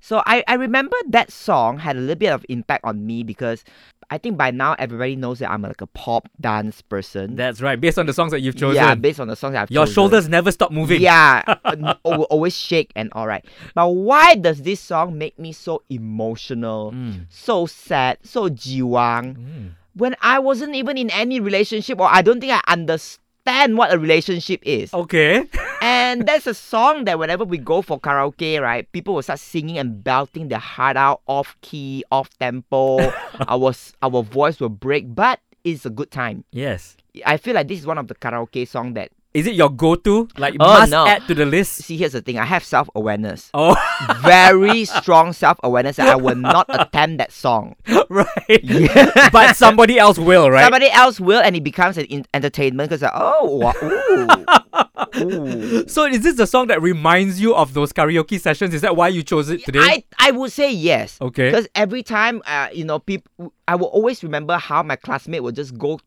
So 0.00 0.20
I, 0.26 0.42
I 0.48 0.54
remember 0.54 0.96
that 1.10 1.30
song 1.30 1.78
had 1.78 1.96
a 1.96 2.00
little 2.00 2.16
bit 2.16 2.32
of 2.32 2.44
impact 2.48 2.84
on 2.84 3.06
me 3.06 3.22
because 3.22 3.62
I 4.10 4.18
think 4.18 4.36
by 4.36 4.50
now 4.50 4.74
everybody 4.76 5.14
knows 5.14 5.38
that 5.38 5.48
I'm 5.50 5.62
like 5.62 5.80
a 5.80 5.86
pop 5.86 6.28
dance 6.40 6.82
person. 6.82 7.36
That's 7.36 7.60
right. 7.62 7.80
Based 7.80 7.98
on 8.00 8.06
the 8.06 8.12
songs 8.12 8.32
that 8.32 8.40
you've 8.40 8.56
chosen. 8.56 8.82
Yeah, 8.82 8.96
based 8.96 9.20
on 9.20 9.28
the 9.28 9.36
songs 9.36 9.52
that 9.52 9.62
I've 9.62 9.68
chosen. 9.68 9.74
Your 9.74 9.84
chosen. 9.86 9.94
shoulders 9.94 10.28
never 10.28 10.50
stop 10.50 10.72
moving. 10.72 11.00
Yeah, 11.00 11.42
always 12.04 12.56
shake 12.56 12.90
and 12.96 13.12
all 13.14 13.28
right. 13.28 13.44
But 13.76 13.88
why 13.90 14.34
does 14.34 14.62
this 14.62 14.80
song 14.80 15.16
make 15.18 15.38
me 15.38 15.52
so 15.52 15.82
emotional, 15.88 16.90
Mm. 16.92 17.26
so 17.30 17.66
sad, 17.66 18.18
so 18.22 18.48
jiwang? 18.50 19.36
Mm. 19.36 19.70
When 19.94 20.16
I 20.20 20.38
wasn't 20.38 20.74
even 20.74 20.96
in 20.96 21.10
any 21.10 21.40
relationship, 21.40 22.00
or 22.00 22.08
I 22.10 22.22
don't 22.22 22.40
think 22.40 22.52
I 22.52 22.60
understand 22.66 23.76
what 23.76 23.92
a 23.92 23.98
relationship 23.98 24.60
is. 24.64 24.92
Okay. 24.94 25.48
And 25.84 26.26
that's 26.28 26.46
a 26.46 26.54
song 26.54 27.06
that 27.06 27.18
whenever 27.18 27.44
we 27.44 27.58
go 27.58 27.82
for 27.82 27.98
karaoke, 27.98 28.60
right, 28.60 28.90
people 28.92 29.14
will 29.14 29.22
start 29.22 29.40
singing 29.40 29.78
and 29.78 30.04
belting 30.04 30.46
their 30.46 30.60
heart 30.60 30.96
out 30.96 31.22
off 31.26 31.56
key, 31.60 32.04
off 32.12 32.30
tempo. 32.38 32.98
our 33.48 33.72
our 34.00 34.22
voice 34.22 34.60
will 34.60 34.68
break, 34.68 35.12
but 35.12 35.40
it's 35.64 35.84
a 35.84 35.90
good 35.90 36.12
time. 36.12 36.44
yes. 36.52 36.96
I 37.26 37.36
feel 37.36 37.54
like 37.54 37.66
this 37.66 37.80
is 37.80 37.86
one 37.86 37.98
of 37.98 38.06
the 38.06 38.14
karaoke 38.14 38.66
song 38.66 38.94
that. 38.94 39.10
Is 39.34 39.46
it 39.46 39.54
your 39.54 39.70
go-to? 39.70 40.28
Like 40.36 40.54
Oh, 40.60 40.80
must 40.80 40.90
no. 40.92 41.06
add 41.06 41.26
to 41.26 41.34
the 41.34 41.46
list? 41.46 41.72
See, 41.84 41.96
here's 41.96 42.12
the 42.12 42.20
thing. 42.20 42.38
I 42.38 42.44
have 42.44 42.62
self 42.62 42.90
awareness. 42.94 43.50
Oh, 43.54 43.74
very 44.20 44.84
strong 44.84 45.32
self 45.32 45.58
awareness 45.62 45.96
that 45.96 46.08
I 46.08 46.16
will 46.16 46.34
not 46.36 46.66
attempt 46.68 47.16
that 47.18 47.32
song. 47.32 47.74
right. 48.10 48.26
Yeah. 48.62 49.30
But 49.32 49.56
somebody 49.56 49.98
else 49.98 50.18
will, 50.18 50.50
right? 50.50 50.64
Somebody 50.64 50.90
else 50.90 51.18
will, 51.18 51.40
and 51.40 51.56
it 51.56 51.64
becomes 51.64 51.96
an 51.96 52.04
in- 52.06 52.26
entertainment 52.34 52.90
because 52.90 53.08
oh, 53.14 53.56
wa- 53.56 53.72
ooh, 53.82 55.22
ooh. 55.22 55.88
So 55.88 56.04
is 56.04 56.20
this 56.20 56.36
the 56.36 56.46
song 56.46 56.66
that 56.66 56.82
reminds 56.82 57.40
you 57.40 57.54
of 57.54 57.72
those 57.74 57.92
karaoke 57.92 58.38
sessions? 58.40 58.74
Is 58.74 58.82
that 58.82 58.96
why 58.96 59.08
you 59.08 59.22
chose 59.22 59.48
it 59.48 59.64
today? 59.64 59.80
I 59.80 60.04
I 60.18 60.30
would 60.32 60.52
say 60.52 60.70
yes. 60.72 61.16
Okay. 61.20 61.50
Because 61.50 61.68
every 61.74 62.02
time, 62.02 62.42
uh, 62.46 62.68
you 62.72 62.84
know, 62.84 62.98
people, 62.98 63.52
I 63.66 63.76
will 63.76 63.86
always 63.88 64.22
remember 64.22 64.58
how 64.58 64.82
my 64.82 64.96
classmate 64.96 65.42
would 65.42 65.56
just 65.56 65.78
go 65.78 66.00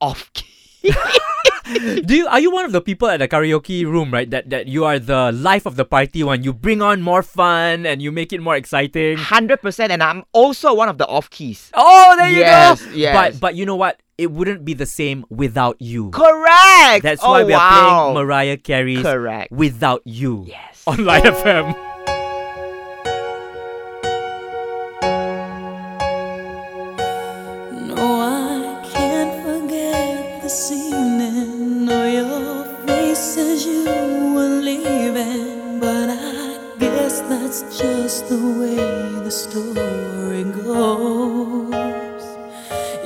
off 0.00 0.32
key. 0.32 0.92
Do 1.66 2.14
you 2.14 2.26
are 2.28 2.38
you 2.38 2.50
one 2.50 2.64
of 2.64 2.72
the 2.72 2.80
people 2.80 3.08
at 3.08 3.18
the 3.18 3.26
karaoke 3.28 3.84
room, 3.84 4.12
right? 4.12 4.30
That 4.30 4.50
that 4.50 4.66
you 4.68 4.84
are 4.84 4.98
the 4.98 5.32
life 5.32 5.66
of 5.66 5.74
the 5.76 5.84
party 5.84 6.22
one. 6.22 6.44
You 6.44 6.52
bring 6.52 6.80
on 6.80 7.02
more 7.02 7.22
fun 7.22 7.86
and 7.86 8.00
you 8.00 8.12
make 8.12 8.32
it 8.32 8.40
more 8.40 8.54
exciting. 8.54 9.18
Hundred 9.18 9.58
percent, 9.60 9.90
and 9.90 10.02
I'm 10.02 10.22
also 10.32 10.74
one 10.74 10.88
of 10.88 10.98
the 10.98 11.06
off 11.06 11.28
keys. 11.30 11.70
Oh, 11.74 12.14
there 12.16 12.28
you 12.30 12.46
go. 12.46 12.76
yes. 12.94 13.14
But 13.14 13.40
but 13.40 13.54
you 13.54 13.66
know 13.66 13.76
what? 13.76 14.00
It 14.16 14.30
wouldn't 14.30 14.64
be 14.64 14.72
the 14.72 14.86
same 14.86 15.26
without 15.28 15.76
you. 15.82 16.10
Correct. 16.10 17.02
That's 17.02 17.22
oh, 17.22 17.30
why 17.30 17.44
we 17.44 17.52
are 17.52 17.58
wow. 17.58 18.12
playing 18.12 18.26
Mariah 18.26 18.56
Carey's 18.56 19.02
Correct. 19.02 19.52
Without 19.52 20.00
You 20.06 20.44
Yes. 20.48 20.82
on 20.86 21.04
LITE 21.04 21.24
FM. 21.24 21.95
That's 37.58 37.78
just 37.78 38.28
the 38.28 38.36
way 38.36 38.76
the 39.24 39.30
story 39.30 40.44
goes. 40.44 42.24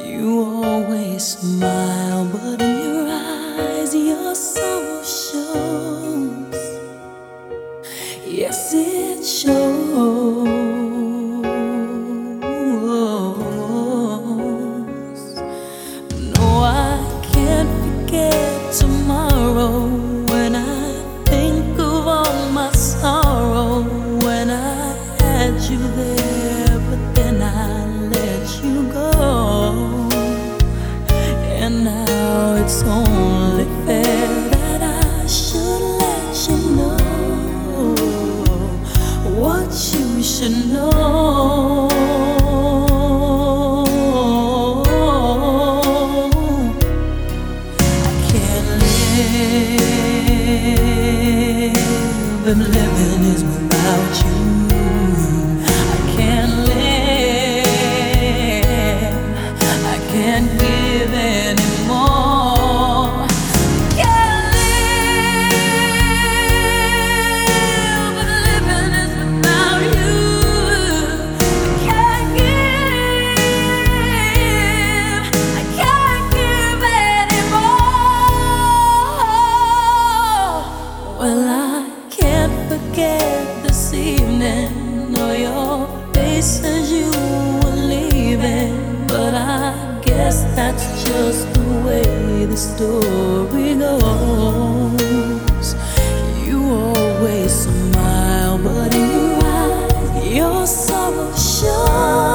You 0.04 0.42
always 0.64 1.24
smile, 1.24 2.24
but 2.24 2.60
in 2.60 2.78
your 2.82 3.08
eyes, 3.08 3.94
your 3.94 4.34
sorrow 4.34 5.02
shows. 5.04 6.54
Yes, 8.26 8.74
it 8.74 9.24
shows. 9.24 10.19
Your 100.90 101.36
sorrow 101.36 101.36
shows. 101.36 102.29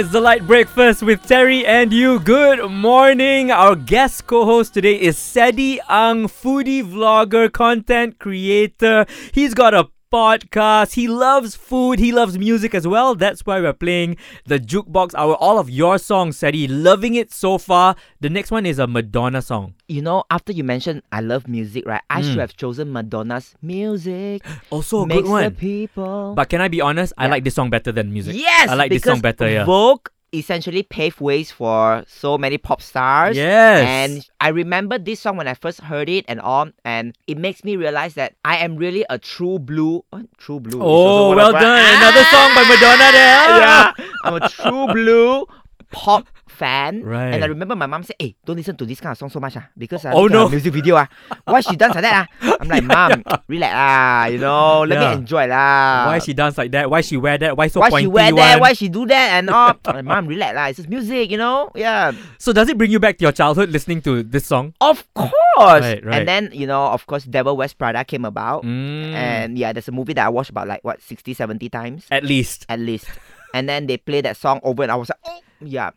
It's 0.00 0.12
the 0.12 0.20
light 0.22 0.46
breakfast 0.46 1.02
with 1.02 1.22
Terry 1.26 1.66
and 1.66 1.92
you. 1.92 2.20
Good 2.20 2.70
morning. 2.70 3.50
Our 3.50 3.76
guest 3.76 4.26
co-host 4.26 4.72
today 4.72 4.98
is 4.98 5.18
Ceddy 5.18 5.78
Ang, 5.90 6.26
foodie 6.26 6.82
vlogger, 6.82 7.52
content 7.52 8.18
creator. 8.18 9.04
He's 9.32 9.52
got 9.52 9.74
a 9.74 9.90
podcast. 10.10 10.94
He 10.94 11.06
loves 11.06 11.54
food. 11.54 11.98
He 11.98 12.12
loves 12.12 12.38
music 12.38 12.74
as 12.74 12.86
well. 12.86 13.14
That's 13.14 13.42
why 13.46 13.60
we're 13.60 13.72
playing 13.72 14.16
the 14.44 14.58
jukebox 14.58 15.14
hour. 15.14 15.34
All 15.36 15.58
of 15.58 15.70
your 15.70 15.98
songs, 15.98 16.36
Ceddy. 16.38 16.66
Loving 16.68 17.14
it 17.14 17.32
so 17.32 17.58
far. 17.58 17.96
The 18.20 18.28
next 18.28 18.50
one 18.50 18.66
is 18.66 18.78
a 18.78 18.86
Madonna 18.86 19.40
song. 19.42 19.74
You 19.88 20.02
know, 20.02 20.24
after 20.30 20.52
you 20.52 20.64
mentioned 20.64 21.02
I 21.12 21.20
love 21.20 21.48
music, 21.48 21.86
right? 21.86 22.02
I 22.10 22.22
should 22.22 22.36
mm. 22.36 22.40
have 22.40 22.56
chosen 22.56 22.92
Madonna's 22.92 23.54
music. 23.62 24.42
Also 24.70 25.04
a 25.04 25.08
good 25.08 25.26
one. 25.26 25.54
people. 25.54 26.34
But 26.36 26.48
can 26.48 26.60
I 26.60 26.68
be 26.68 26.80
honest? 26.80 27.12
I 27.18 27.26
like 27.26 27.44
this 27.44 27.54
song 27.54 27.70
better 27.70 27.92
than 27.92 28.12
music. 28.12 28.36
yes, 28.36 28.68
I 28.68 28.74
like 28.74 28.90
this 28.90 29.02
song 29.02 29.20
better. 29.20 29.48
Yeah. 29.48 29.64
Vogue 29.64 30.06
essentially 30.32 30.82
paved 30.82 31.20
ways 31.20 31.50
for 31.50 32.04
so 32.06 32.38
many 32.38 32.58
pop 32.58 32.82
stars. 32.82 33.36
Yes. 33.36 33.86
And 33.86 34.28
I 34.40 34.48
remember 34.48 34.98
this 34.98 35.20
song 35.20 35.36
when 35.36 35.48
I 35.48 35.54
first 35.54 35.80
heard 35.80 36.08
it 36.08 36.24
and 36.28 36.40
all, 36.40 36.70
and 36.84 37.16
it 37.26 37.38
makes 37.38 37.64
me 37.64 37.76
realize 37.76 38.14
that 38.14 38.34
I 38.44 38.56
am 38.58 38.76
really 38.76 39.04
a 39.10 39.18
true 39.18 39.58
blue. 39.58 40.04
uh, 40.12 40.22
true 40.38 40.60
blue. 40.60 40.80
Oh, 40.82 41.34
well 41.34 41.52
done. 41.52 41.62
Another 41.62 42.24
song 42.24 42.54
by 42.54 42.64
Madonna 42.68 43.12
there. 43.12 43.40
yeah, 43.60 43.92
I'm 44.24 44.34
a 44.34 44.48
true 44.48 44.86
blue 44.92 45.46
pop 45.90 46.26
fan. 46.46 47.02
Right. 47.02 47.34
And 47.34 47.42
I 47.42 47.46
remember 47.46 47.74
my 47.74 47.86
mom 47.86 48.02
said, 48.02 48.16
"Hey, 48.18 48.36
don't 48.46 48.56
listen 48.56 48.76
to 48.78 48.86
this 48.86 49.00
kind 49.00 49.12
of 49.12 49.18
song 49.18 49.30
so 49.30 49.40
much, 49.40 49.56
ah, 49.56 49.66
because 49.76 50.04
uh, 50.06 50.12
Oh, 50.14 50.22
look 50.24 50.30
at 50.30 50.34
no. 50.34 50.48
music 50.48 50.72
video 50.72 50.96
ah, 50.96 51.06
why 51.44 51.60
she 51.60 51.74
dance 51.76 51.94
like 51.94 52.02
that 52.06 52.26
ah?" 52.30 52.56
I'm 52.60 52.68
like, 52.68 52.84
"Mom, 52.90 53.22
relax 53.48 53.72
ah, 53.74 54.24
you 54.30 54.38
know, 54.38 54.82
let 54.86 54.98
Yeah. 55.00 55.14
me 55.14 55.26
enjoy 55.26 55.46
lah." 55.46 56.06
Why 56.14 56.18
she 56.22 56.32
dance 56.34 56.56
like 56.58 56.70
that? 56.72 56.90
Why 56.90 57.00
she 57.02 57.16
wear 57.18 57.38
that? 57.38 57.56
Why 57.56 57.66
so 57.68 57.80
why 57.80 57.90
she 57.90 58.06
wear 58.06 58.30
one? 58.32 58.36
that? 58.38 58.60
Why 58.60 58.72
she 58.72 58.88
do 58.88 59.06
that? 59.06 59.38
And 59.42 59.50
all. 59.50 59.74
Like, 59.90 60.04
Mom, 60.06 60.26
relax 60.30 60.54
lah. 60.54 60.66
It's 60.70 60.76
just 60.78 60.88
music, 60.88 61.30
you 61.30 61.38
know. 61.38 61.70
Yeah. 61.74 62.12
So 62.38 62.52
does 62.54 62.68
it 62.70 62.78
bring 62.78 62.90
you 62.94 63.00
back 63.02 63.18
to 63.18 63.22
your 63.26 63.32
childhood 63.34 63.70
listening 63.70 64.00
to 64.06 64.22
this 64.22 64.46
song? 64.46 64.72
Of 64.80 65.02
course. 65.14 65.82
Right, 65.82 65.98
right. 66.04 66.22
And 66.22 66.28
then 66.28 66.50
you 66.54 66.66
know, 66.66 66.86
of 66.94 67.06
course, 67.10 67.24
Devil 67.26 67.56
Wears 67.58 67.74
Prada 67.74 68.04
came 68.06 68.24
about, 68.24 68.62
Mm, 68.64 69.12
and 69.12 69.58
yeah, 69.58 69.72
there's 69.74 69.88
a 69.88 69.92
movie 69.92 70.12
that 70.14 70.26
I 70.26 70.28
watched 70.30 70.50
about 70.50 70.68
like 70.68 70.80
what 70.84 71.02
60, 71.02 71.34
70 71.34 71.68
times 71.68 72.06
at 72.10 72.22
least. 72.24 72.64
at 72.68 72.78
least. 72.78 73.08
And 73.54 73.68
then 73.68 73.86
they 73.86 73.96
play 73.96 74.20
that 74.22 74.36
song 74.36 74.60
over, 74.62 74.82
and 74.82 74.92
I 74.92 74.96
was 74.96 75.08
like, 75.10 75.18
oh 75.24 75.40
yeah, 75.60 75.90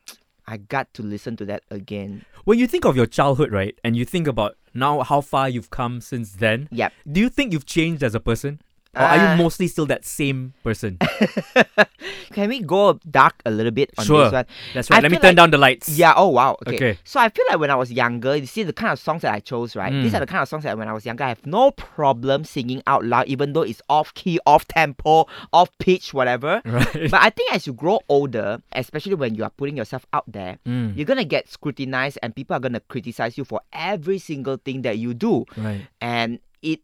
I 0.48 0.58
got 0.58 0.94
to 0.96 1.04
listen 1.04 1.36
to 1.38 1.46
that 1.46 1.64
again. 1.72 2.26
When 2.46 2.60
you 2.60 2.68
think 2.68 2.86
of 2.86 2.96
your 2.96 3.06
childhood, 3.06 3.52
right, 3.52 3.78
and 3.84 3.96
you 3.96 4.06
think 4.06 4.28
about 4.28 4.58
now 4.74 5.02
how 5.02 5.22
far 5.22 5.48
you've 5.50 5.70
come 5.70 6.02
since 6.02 6.34
then, 6.34 6.68
Yep. 6.72 6.92
do 7.12 7.20
you 7.22 7.30
think 7.30 7.54
you've 7.54 7.66
changed 7.66 8.04
as 8.04 8.16
a 8.16 8.20
person? 8.20 8.60
Or 8.96 9.02
are 9.02 9.18
you 9.18 9.24
Uh, 9.34 9.38
mostly 9.38 9.68
still 9.68 9.86
that 9.88 10.06
same 10.06 10.54
person? 10.64 11.00
Can 12.32 12.50
we 12.50 12.60
go 12.62 13.00
dark 13.10 13.36
a 13.46 13.52
little 13.52 13.72
bit 13.72 13.92
on 13.98 14.06
Sure. 14.06 14.24
this 14.26 14.34
one? 14.34 14.46
That's 14.74 14.90
right. 14.90 14.98
I 14.98 15.02
Let 15.02 15.12
me 15.12 15.18
turn 15.18 15.30
like- 15.30 15.36
down 15.38 15.52
the 15.52 15.58
lights. 15.58 15.90
Yeah. 15.90 16.14
Oh 16.16 16.30
wow. 16.30 16.58
Okay. 16.66 16.76
Okay. 16.76 17.00
So 17.04 17.20
I 17.20 17.30
feel 17.30 17.46
like 17.50 17.60
when 17.60 17.70
I 17.70 17.76
was 17.76 17.92
younger, 17.92 18.36
you 18.36 18.46
see 18.46 18.64
the 18.64 18.74
kind 18.74 18.92
of 18.94 19.00
songs 19.00 19.22
that 19.24 19.34
I 19.34 19.40
chose, 19.40 19.76
right? 19.76 19.92
These 19.92 20.12
Mm. 20.14 20.18
are 20.18 20.20
the 20.22 20.26
kind 20.28 20.42
of 20.42 20.50
songs 20.50 20.64
that 20.64 20.78
when 20.78 20.88
I 20.88 20.94
was 20.94 21.06
younger, 21.06 21.24
I 21.24 21.30
have 21.30 21.46
no 21.46 21.72
problem 21.72 22.44
singing 22.44 22.82
out 22.88 23.04
loud, 23.06 23.28
even 23.28 23.54
though 23.54 23.62
it's 23.62 23.82
off 23.90 24.14
key, 24.14 24.40
off 24.46 24.68
tempo, 24.68 25.26
off 25.52 25.70
pitch, 25.80 26.14
whatever. 26.14 26.62
Right. 26.74 27.10
But 27.12 27.22
I 27.22 27.30
think 27.30 27.54
as 27.54 27.66
you 27.68 27.74
grow 27.74 28.00
older, 28.10 28.62
especially 28.74 29.16
when 29.16 29.36
you 29.36 29.44
are 29.44 29.50
putting 29.52 29.78
yourself 29.78 30.06
out 30.14 30.26
there, 30.32 30.58
Mm, 30.66 30.96
you're 30.96 31.06
gonna 31.06 31.26
get 31.26 31.50
scrutinized 31.50 32.18
and 32.24 32.36
people 32.36 32.56
are 32.56 32.60
gonna 32.60 32.80
criticize 32.82 33.38
you 33.38 33.46
for 33.46 33.62
every 33.74 34.18
single 34.20 34.58
thing 34.58 34.82
that 34.84 34.98
you 34.98 35.14
do. 35.14 35.46
right. 35.58 35.82
And 36.02 36.40
it 36.62 36.80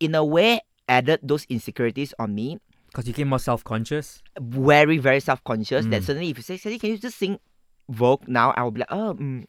in 0.00 0.14
a 0.14 0.24
way 0.24 0.60
added 0.88 1.20
those 1.22 1.44
insecurities 1.48 2.14
on 2.18 2.34
me. 2.34 2.58
Because 2.88 3.06
you 3.08 3.12
became 3.12 3.28
more 3.28 3.38
self-conscious. 3.38 4.22
Very, 4.40 4.98
very 4.98 5.20
self-conscious 5.20 5.86
that 5.86 6.02
Mm. 6.02 6.04
suddenly 6.04 6.30
if 6.30 6.36
you 6.38 6.42
say, 6.42 6.56
Ceddy, 6.56 6.80
can 6.80 6.90
you 6.90 6.98
just 6.98 7.18
sing 7.18 7.38
Vogue 7.88 8.26
now? 8.26 8.50
I 8.56 8.62
will 8.62 8.70
be 8.72 8.80
like, 8.80 8.90
oh, 8.92 9.14
mm, 9.14 9.44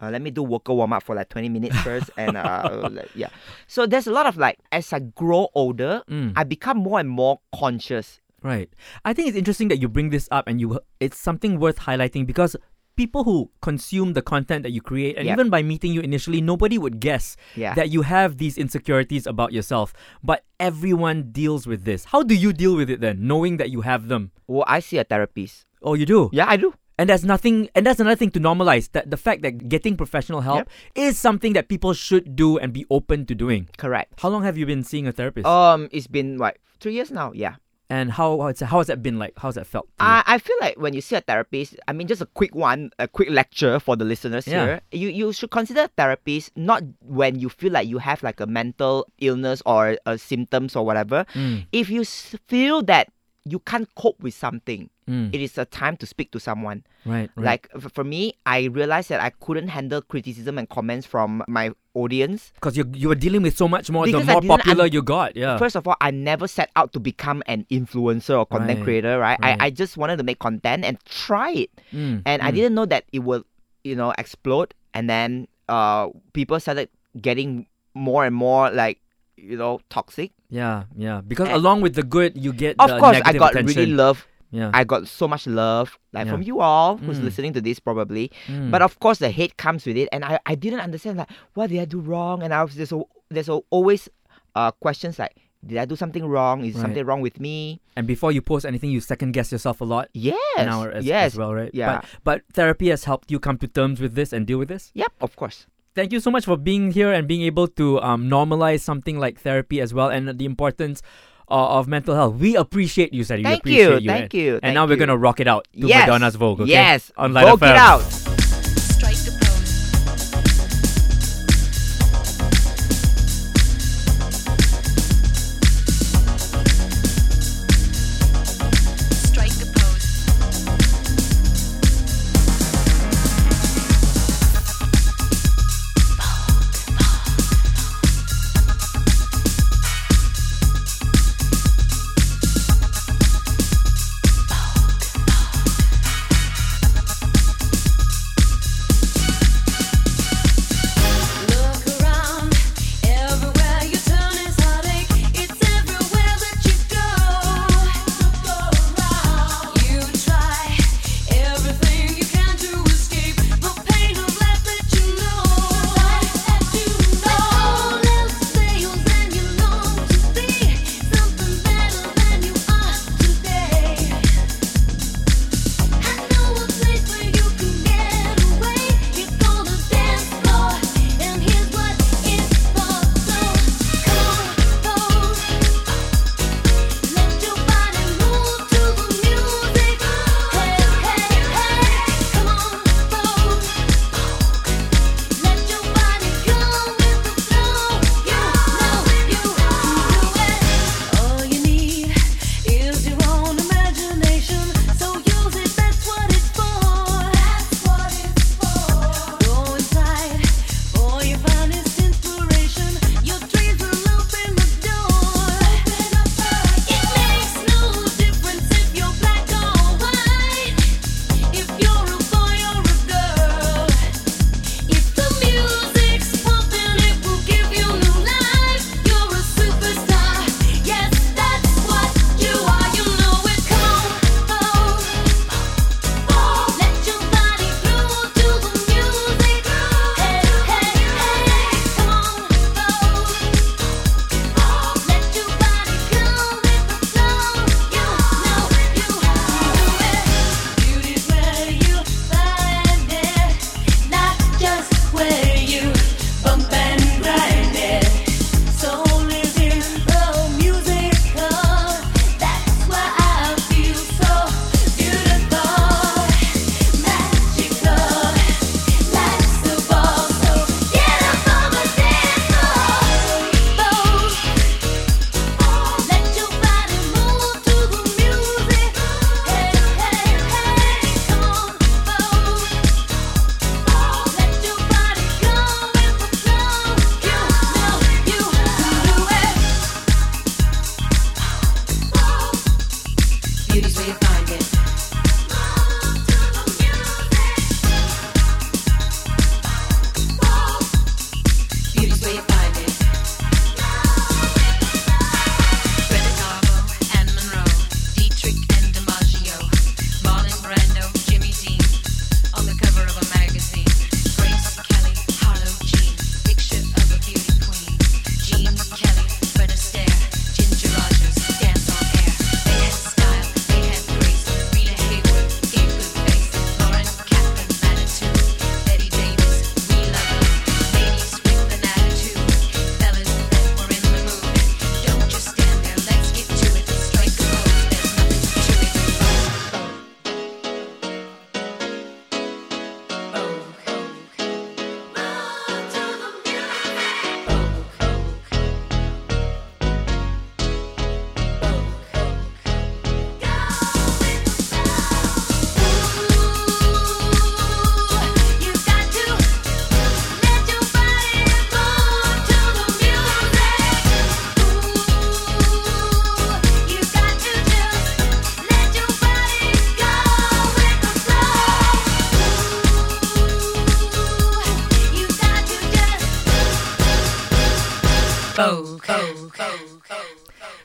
uh, 0.00 0.10
let 0.10 0.22
me 0.22 0.30
do 0.30 0.46
vocal 0.46 0.76
warm 0.76 0.92
up 0.92 1.02
for 1.02 1.14
like 1.14 1.28
20 1.28 1.48
minutes 1.50 1.76
first. 1.80 2.10
and 2.16 2.36
uh, 2.36 2.88
like, 2.90 3.10
yeah. 3.14 3.28
So 3.66 3.86
there's 3.86 4.06
a 4.06 4.12
lot 4.12 4.26
of 4.26 4.36
like, 4.38 4.58
as 4.72 4.92
I 4.92 5.00
grow 5.00 5.48
older, 5.54 6.02
Mm. 6.08 6.32
I 6.36 6.44
become 6.44 6.78
more 6.78 6.98
and 7.00 7.08
more 7.08 7.40
conscious. 7.54 8.20
Right. 8.42 8.70
I 9.04 9.12
think 9.12 9.28
it's 9.28 9.36
interesting 9.36 9.68
that 9.68 9.82
you 9.82 9.88
bring 9.88 10.08
this 10.10 10.26
up 10.30 10.48
and 10.48 10.58
you 10.60 10.80
it's 10.98 11.18
something 11.18 11.60
worth 11.60 11.78
highlighting 11.80 12.26
because 12.26 12.56
people 12.96 13.24
who 13.24 13.50
consume 13.62 14.12
the 14.12 14.22
content 14.22 14.62
that 14.62 14.72
you 14.72 14.80
create 14.80 15.16
and 15.16 15.26
Yep. 15.26 15.38
even 15.38 15.50
by 15.50 15.62
meeting 15.62 15.92
you 15.92 16.00
initially 16.00 16.40
nobody 16.40 16.76
would 16.78 17.00
guess 17.00 17.36
Yeah. 17.56 17.74
that 17.74 17.90
you 17.90 18.02
have 18.02 18.36
these 18.38 18.58
insecurities 18.58 19.26
about 19.26 19.52
yourself 19.52 19.92
but 20.22 20.44
everyone 20.58 21.30
deals 21.32 21.66
with 21.66 21.84
this. 21.84 22.04
How 22.06 22.22
do 22.22 22.34
you 22.34 22.52
deal 22.52 22.76
with 22.76 22.90
it 22.90 23.00
then 23.00 23.26
knowing 23.26 23.56
that 23.56 23.70
you 23.70 23.80
have 23.82 24.08
them? 24.08 24.32
well, 24.46 24.64
I 24.66 24.80
see 24.80 24.98
a 24.98 25.04
therapist. 25.04 25.64
Oh, 25.82 25.94
you 25.94 26.04
do. 26.04 26.28
Yeah, 26.32 26.44
I 26.48 26.56
do. 26.56 26.74
And 26.98 27.08
that's 27.08 27.24
nothing 27.24 27.70
and 27.74 27.86
that's 27.86 27.98
another 28.00 28.16
thing 28.16 28.30
to 28.32 28.40
normalize 28.40 28.92
that 28.92 29.08
the 29.10 29.16
fact 29.16 29.40
that 29.40 29.68
getting 29.70 29.96
professional 29.96 30.42
help 30.42 30.68
is 30.94 31.16
something 31.16 31.54
that 31.54 31.68
people 31.72 31.94
should 31.94 32.36
do 32.36 32.58
and 32.58 32.74
be 32.74 32.84
open 32.90 33.24
to 33.24 33.34
doing. 33.34 33.70
Correct. 33.78 34.20
How 34.20 34.28
long 34.28 34.42
have 34.42 34.58
you 34.58 34.66
been 34.66 34.84
seeing 34.84 35.06
a 35.08 35.12
therapist? 35.12 35.46
Um, 35.46 35.88
it's 35.92 36.06
been 36.06 36.36
what 36.36 36.58
three 36.78 36.92
years 36.92 37.10
now. 37.10 37.32
Yeah. 37.32 37.56
And 37.90 38.10
how 38.12 38.40
how, 38.40 38.52
how 38.66 38.78
has 38.78 38.86
that 38.86 39.02
been 39.02 39.18
like? 39.18 39.34
How's 39.36 39.56
that 39.56 39.66
felt? 39.66 39.88
I, 39.98 40.22
I 40.26 40.38
feel 40.38 40.56
like 40.60 40.78
when 40.78 40.94
you 40.94 41.00
see 41.00 41.16
a 41.16 41.20
therapist, 41.20 41.74
I 41.88 41.92
mean, 41.92 42.06
just 42.06 42.22
a 42.22 42.26
quick 42.26 42.54
one, 42.54 42.90
a 42.98 43.08
quick 43.08 43.28
lecture 43.30 43.80
for 43.80 43.96
the 43.96 44.04
listeners 44.04 44.46
Yeah. 44.46 44.64
here. 44.64 44.80
You 44.92 45.08
you 45.10 45.32
should 45.32 45.50
consider 45.50 45.88
therapist 45.98 46.52
not 46.56 46.82
when 47.02 47.38
you 47.38 47.48
feel 47.50 47.72
like 47.72 47.88
you 47.88 47.98
have 47.98 48.22
like 48.22 48.40
a 48.40 48.46
mental 48.46 49.06
illness 49.18 49.60
or 49.66 49.98
uh, 50.06 50.16
symptoms 50.16 50.76
or 50.76 50.86
whatever. 50.86 51.26
Mm, 51.34 51.66
If 51.72 51.90
you 51.90 52.04
feel 52.48 52.82
that 52.82 53.08
you 53.50 53.58
can't 53.58 53.92
cope 53.94 54.20
with 54.22 54.34
something, 54.34 54.90
mm, 55.08 55.34
it 55.34 55.40
is 55.40 55.58
a 55.58 55.64
time 55.64 55.96
to 55.96 56.06
speak 56.06 56.30
to 56.32 56.40
someone. 56.40 56.84
right, 57.04 57.30
right. 57.34 57.44
Like 57.44 57.68
f- 57.74 57.92
for 57.92 58.04
me, 58.04 58.34
I 58.46 58.64
realized 58.64 59.08
that 59.08 59.20
I 59.20 59.30
couldn't 59.30 59.68
handle 59.68 60.02
criticism 60.02 60.58
and 60.58 60.68
comments 60.68 61.06
from 61.06 61.42
my 61.48 61.72
audience. 61.94 62.52
Because 62.54 62.76
you 62.76 62.84
you 62.94 63.08
were 63.08 63.14
dealing 63.16 63.42
with 63.42 63.56
so 63.56 63.66
much 63.68 63.90
more. 63.90 64.04
Because 64.04 64.26
the 64.26 64.32
more 64.32 64.42
popular 64.42 64.84
un- 64.84 64.92
you 64.92 65.02
got, 65.02 65.36
yeah. 65.36 65.58
First 65.58 65.76
of 65.76 65.88
all, 65.88 65.96
I 66.00 66.10
never 66.10 66.46
set 66.46 66.70
out 66.76 66.92
to 66.92 67.00
become 67.00 67.42
an 67.46 67.66
influencer 67.70 68.38
or 68.38 68.46
content 68.46 68.80
Right, 68.80 68.84
creator, 68.84 69.18
right? 69.18 69.38
right. 69.40 69.56
I, 69.60 69.66
I 69.66 69.70
just 69.70 69.96
wanted 69.96 70.16
to 70.18 70.24
make 70.24 70.38
content 70.38 70.84
and 70.84 70.98
try 71.04 71.50
it. 71.50 71.70
Mm, 71.92 72.22
and 72.24 72.42
I 72.42 72.50
mm. 72.50 72.54
didn't 72.54 72.74
know 72.74 72.86
that 72.86 73.04
it 73.12 73.20
would, 73.20 73.44
you 73.84 73.96
know, 73.96 74.14
explode. 74.18 74.74
And 74.94 75.08
then 75.08 75.48
uh, 75.68 76.08
people 76.32 76.58
started 76.60 76.88
getting 77.20 77.66
more 77.94 78.24
and 78.24 78.34
more 78.34 78.70
like, 78.70 79.00
you 79.36 79.56
know, 79.56 79.80
toxic. 79.88 80.32
Yeah, 80.50 80.84
yeah. 80.96 81.20
Because 81.26 81.48
And- 81.48 81.56
along 81.56 81.80
with 81.80 81.94
the 81.94 82.02
good, 82.02 82.36
you 82.36 82.52
get 82.52 82.76
Of 82.78 82.90
course, 83.00 83.20
I 83.24 83.32
got 83.32 83.52
attention. 83.52 83.76
really 83.80 83.92
love. 83.92 84.26
yeah. 84.50 84.70
I 84.74 84.82
got 84.82 85.06
so 85.06 85.28
much 85.28 85.46
love, 85.46 85.96
like 86.12 86.26
Yeah. 86.26 86.32
from 86.32 86.42
you 86.42 86.58
all 86.60 86.96
who's 86.98 87.18
Mm. 87.20 87.24
listening 87.24 87.52
to 87.54 87.60
this 87.60 87.78
probably. 87.78 88.32
Mm. 88.48 88.70
But 88.70 88.82
of 88.82 88.98
course, 88.98 89.18
the 89.18 89.30
hate 89.30 89.56
comes 89.56 89.86
with 89.86 89.96
it, 89.96 90.08
and 90.12 90.24
I, 90.24 90.40
I 90.44 90.54
didn't 90.56 90.80
understand 90.80 91.18
like 91.18 91.30
what 91.54 91.70
did 91.70 91.78
I 91.78 91.84
do 91.84 92.00
wrong, 92.00 92.42
and 92.42 92.52
I 92.52 92.64
was 92.64 92.74
there's 92.74 92.90
a, 92.92 93.00
there's 93.30 93.48
a, 93.48 93.60
always 93.70 94.08
uh 94.56 94.72
questions 94.72 95.18
like 95.20 95.36
did 95.64 95.76
I 95.78 95.84
do 95.84 95.94
something 95.94 96.24
wrong? 96.26 96.64
Is 96.64 96.74
Right. 96.74 96.80
something 96.82 97.04
wrong 97.06 97.20
with 97.20 97.38
me? 97.38 97.80
and 97.94 98.06
before 98.08 98.32
you 98.32 98.40
post 98.42 98.64
anything, 98.64 98.90
you 98.90 98.98
second 99.00 99.32
guess 99.32 99.52
yourself 99.52 99.80
a 99.82 99.84
lot. 99.84 100.08
Yes, 100.14 100.34
Now 100.56 100.82
as, 100.88 101.04
yes, 101.04 101.32
as 101.34 101.38
well, 101.38 101.52
right? 101.54 101.70
yeah. 101.74 102.00
But, 102.00 102.04
but 102.24 102.42
therapy 102.54 102.88
has 102.88 103.04
helped 103.04 103.30
you 103.30 103.38
come 103.38 103.58
to 103.58 103.68
terms 103.68 104.00
with 104.00 104.14
this 104.14 104.32
and 104.32 104.46
deal 104.46 104.56
with 104.58 104.68
this. 104.68 104.90
yep, 104.94 105.12
of 105.20 105.36
course. 105.36 105.66
Thank 105.94 106.12
you 106.12 106.20
so 106.20 106.30
much 106.30 106.44
for 106.44 106.56
being 106.56 106.92
here 106.92 107.12
and 107.12 107.26
being 107.26 107.42
able 107.42 107.66
to 107.68 108.00
um, 108.00 108.28
normalize 108.30 108.80
something 108.80 109.18
like 109.18 109.40
therapy 109.40 109.80
as 109.80 109.92
well 109.92 110.08
and 110.08 110.28
the 110.38 110.44
importance 110.44 111.02
uh, 111.50 111.78
of 111.78 111.88
mental 111.88 112.14
health. 112.14 112.36
We 112.36 112.54
appreciate 112.56 113.12
you, 113.12 113.24
Ceddy. 113.24 113.42
Thank 113.42 113.64
we 113.64 113.76
you, 113.76 113.82
appreciate 113.86 114.02
you. 114.02 114.08
thank 114.08 114.34
and, 114.34 114.42
you, 114.42 114.52
And 114.54 114.62
thank 114.62 114.74
now 114.74 114.86
we're 114.86 114.96
gonna 114.96 115.16
rock 115.16 115.40
it 115.40 115.48
out 115.48 115.66
to 115.72 115.86
yes, 115.88 116.06
Madonna's 116.06 116.36
Vogue. 116.36 116.60
Okay? 116.60 116.70
Yes, 116.70 117.10
on 117.16 117.32
Vogue 117.32 117.60
FM. 117.60 117.70
it 117.70 117.76
out. 117.76 118.29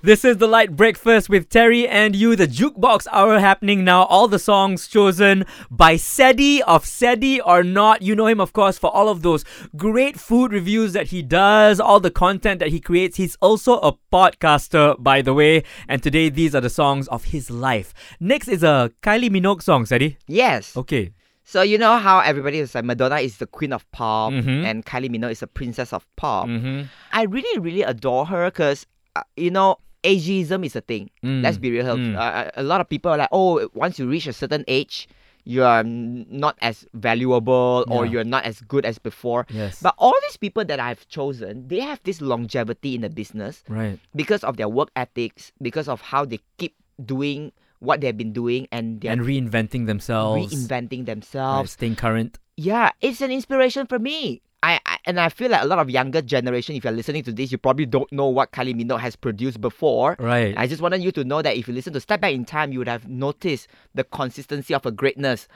This 0.05 0.23
is 0.23 0.37
the 0.37 0.45
LITE 0.45 0.75
Breakfast 0.75 1.29
with 1.29 1.49
Terry 1.49 1.87
and 1.87 2.15
you, 2.15 2.35
the 2.35 2.45
Jukebox 2.45 3.07
Hour 3.11 3.39
happening 3.39 3.83
now. 3.83 4.03
All 4.03 4.27
the 4.27 4.37
songs 4.37 4.87
chosen 4.87 5.45
by 5.71 5.95
Ceddy 5.95 6.61
of 6.61 6.85
Ceddy 6.85 7.39
or 7.43 7.63
Not. 7.63 8.03
You 8.03 8.15
know 8.15 8.27
him, 8.27 8.39
of 8.39 8.53
course, 8.53 8.77
for 8.77 8.91
all 8.95 9.09
of 9.09 9.23
those 9.23 9.43
great 9.75 10.19
food 10.19 10.53
reviews 10.53 10.93
that 10.93 11.07
he 11.07 11.23
does, 11.23 11.79
all 11.79 11.99
the 11.99 12.11
content 12.11 12.59
that 12.59 12.67
he 12.69 12.79
creates. 12.79 13.17
He's 13.17 13.35
also 13.41 13.79
a 13.79 13.93
podcaster, 14.13 15.01
by 15.01 15.23
the 15.23 15.33
way. 15.33 15.63
And 15.87 16.03
today, 16.03 16.29
these 16.29 16.53
are 16.53 16.61
the 16.61 16.69
songs 16.69 17.07
of 17.07 17.23
his 17.25 17.49
life. 17.49 17.91
Next 18.19 18.47
is 18.47 18.61
a 18.61 18.91
Kylie 19.01 19.31
Minogue 19.31 19.63
song, 19.63 19.85
Ceddy. 19.85 20.17
Yes. 20.27 20.77
Okay. 20.77 21.13
So 21.45 21.63
you 21.63 21.79
know 21.79 21.97
how 21.97 22.19
everybody 22.19 22.59
is 22.59 22.75
like 22.75 22.85
Madonna 22.85 23.15
is 23.21 23.37
the 23.37 23.47
queen 23.47 23.73
of 23.73 23.89
pop 23.91 24.33
Mhm. 24.33 24.65
and 24.65 24.85
Kylie 24.85 25.09
Minogue 25.09 25.31
is 25.31 25.39
the 25.39 25.47
princess 25.47 25.93
of 25.93 26.05
pop. 26.15 26.45
Mm-hmm. 26.47 26.83
I 27.11 27.23
really, 27.23 27.59
really 27.59 27.81
adore 27.81 28.27
her 28.27 28.45
because, 28.51 28.85
uh, 29.15 29.23
you 29.35 29.49
know, 29.49 29.77
ageism 30.05 30.61
is 30.65 30.75
a 30.77 30.81
thing. 30.85 31.09
Mm. 31.25 31.41
Let's 31.41 31.57
be 31.57 31.71
real. 31.71 31.97
Mm. 31.97 32.13
Uh, 32.15 32.51
a 32.55 32.61
lot 32.63 32.79
of 32.79 32.87
people 32.87 33.09
are 33.11 33.17
like, 33.17 33.33
oh, 33.33 33.67
once 33.73 33.97
you 33.97 34.05
reach 34.07 34.27
a 34.29 34.33
certain 34.33 34.63
age, 34.69 35.09
you 35.45 35.63
are 35.63 35.83
not 35.83 36.57
as 36.61 36.85
valuable 36.93 37.85
or 37.89 38.05
Yeah. 38.05 38.11
you're 38.11 38.23
not 38.23 38.45
as 38.45 38.61
good 38.61 38.85
as 38.85 38.97
before. 38.97 39.45
Yes. 39.49 39.81
But 39.81 39.93
all 39.97 40.13
these 40.29 40.37
people 40.37 40.65
that 40.65 40.79
I've 40.79 41.07
chosen, 41.09 41.67
they 41.67 41.81
have 41.81 41.99
this 42.03 42.21
longevity 42.21 42.95
in 42.95 43.01
the 43.01 43.09
business 43.09 43.63
right. 43.69 43.99
because 44.15 44.43
of 44.43 44.57
their 44.57 44.69
work 44.69 44.89
ethics, 44.95 45.51
because 45.61 45.87
of 45.87 46.01
how 46.01 46.25
they 46.25 46.39
keep 46.57 46.73
doing 46.97 47.51
what 47.79 48.01
they've 48.01 48.17
been 48.17 48.33
doing, 48.33 48.67
and 48.71 49.03
And 49.05 49.21
reinventing 49.21 49.85
themselves. 49.85 50.49
reinventing 50.53 51.05
right, 51.05 51.13
themselves. 51.13 51.71
staying 51.77 51.95
current. 51.97 52.39
Yeah, 52.57 52.89
it's 53.01 53.21
an 53.21 53.29
inspiration 53.29 53.85
for 53.85 53.99
me. 53.99 54.41
I, 54.65 54.79
I 54.83 54.97
and 55.05 55.19
I 55.19 55.29
feel 55.29 55.51
like 55.51 55.61
a 55.61 55.67
lot 55.67 55.77
of 55.77 55.91
younger 55.91 56.23
generation, 56.23 56.75
if 56.75 56.83
you're 56.83 56.93
listening 56.93 57.21
to 57.23 57.31
this, 57.31 57.51
you 57.51 57.59
probably 57.59 57.85
don't 57.85 58.11
know 58.11 58.27
what 58.27 58.51
Kylie 58.51 58.73
Minogue 58.73 58.99
has 58.99 59.15
produced 59.15 59.61
before. 59.61 60.15
Right. 60.17 60.55
I 60.57 60.65
just 60.65 60.81
wanted 60.81 61.03
you 61.03 61.11
to 61.11 61.23
know 61.23 61.43
that 61.43 61.55
if 61.55 61.67
you 61.67 61.73
listen 61.75 61.93
to 61.93 61.99
Step 61.99 62.21
Back 62.21 62.33
in 62.33 62.45
Time, 62.45 62.71
you 62.71 62.79
would 62.79 62.87
have 62.87 63.07
noticed 63.07 63.67
the 63.93 64.03
consistency 64.03 64.73
of 64.73 64.83
her 64.83 64.89
greatness 64.89 65.47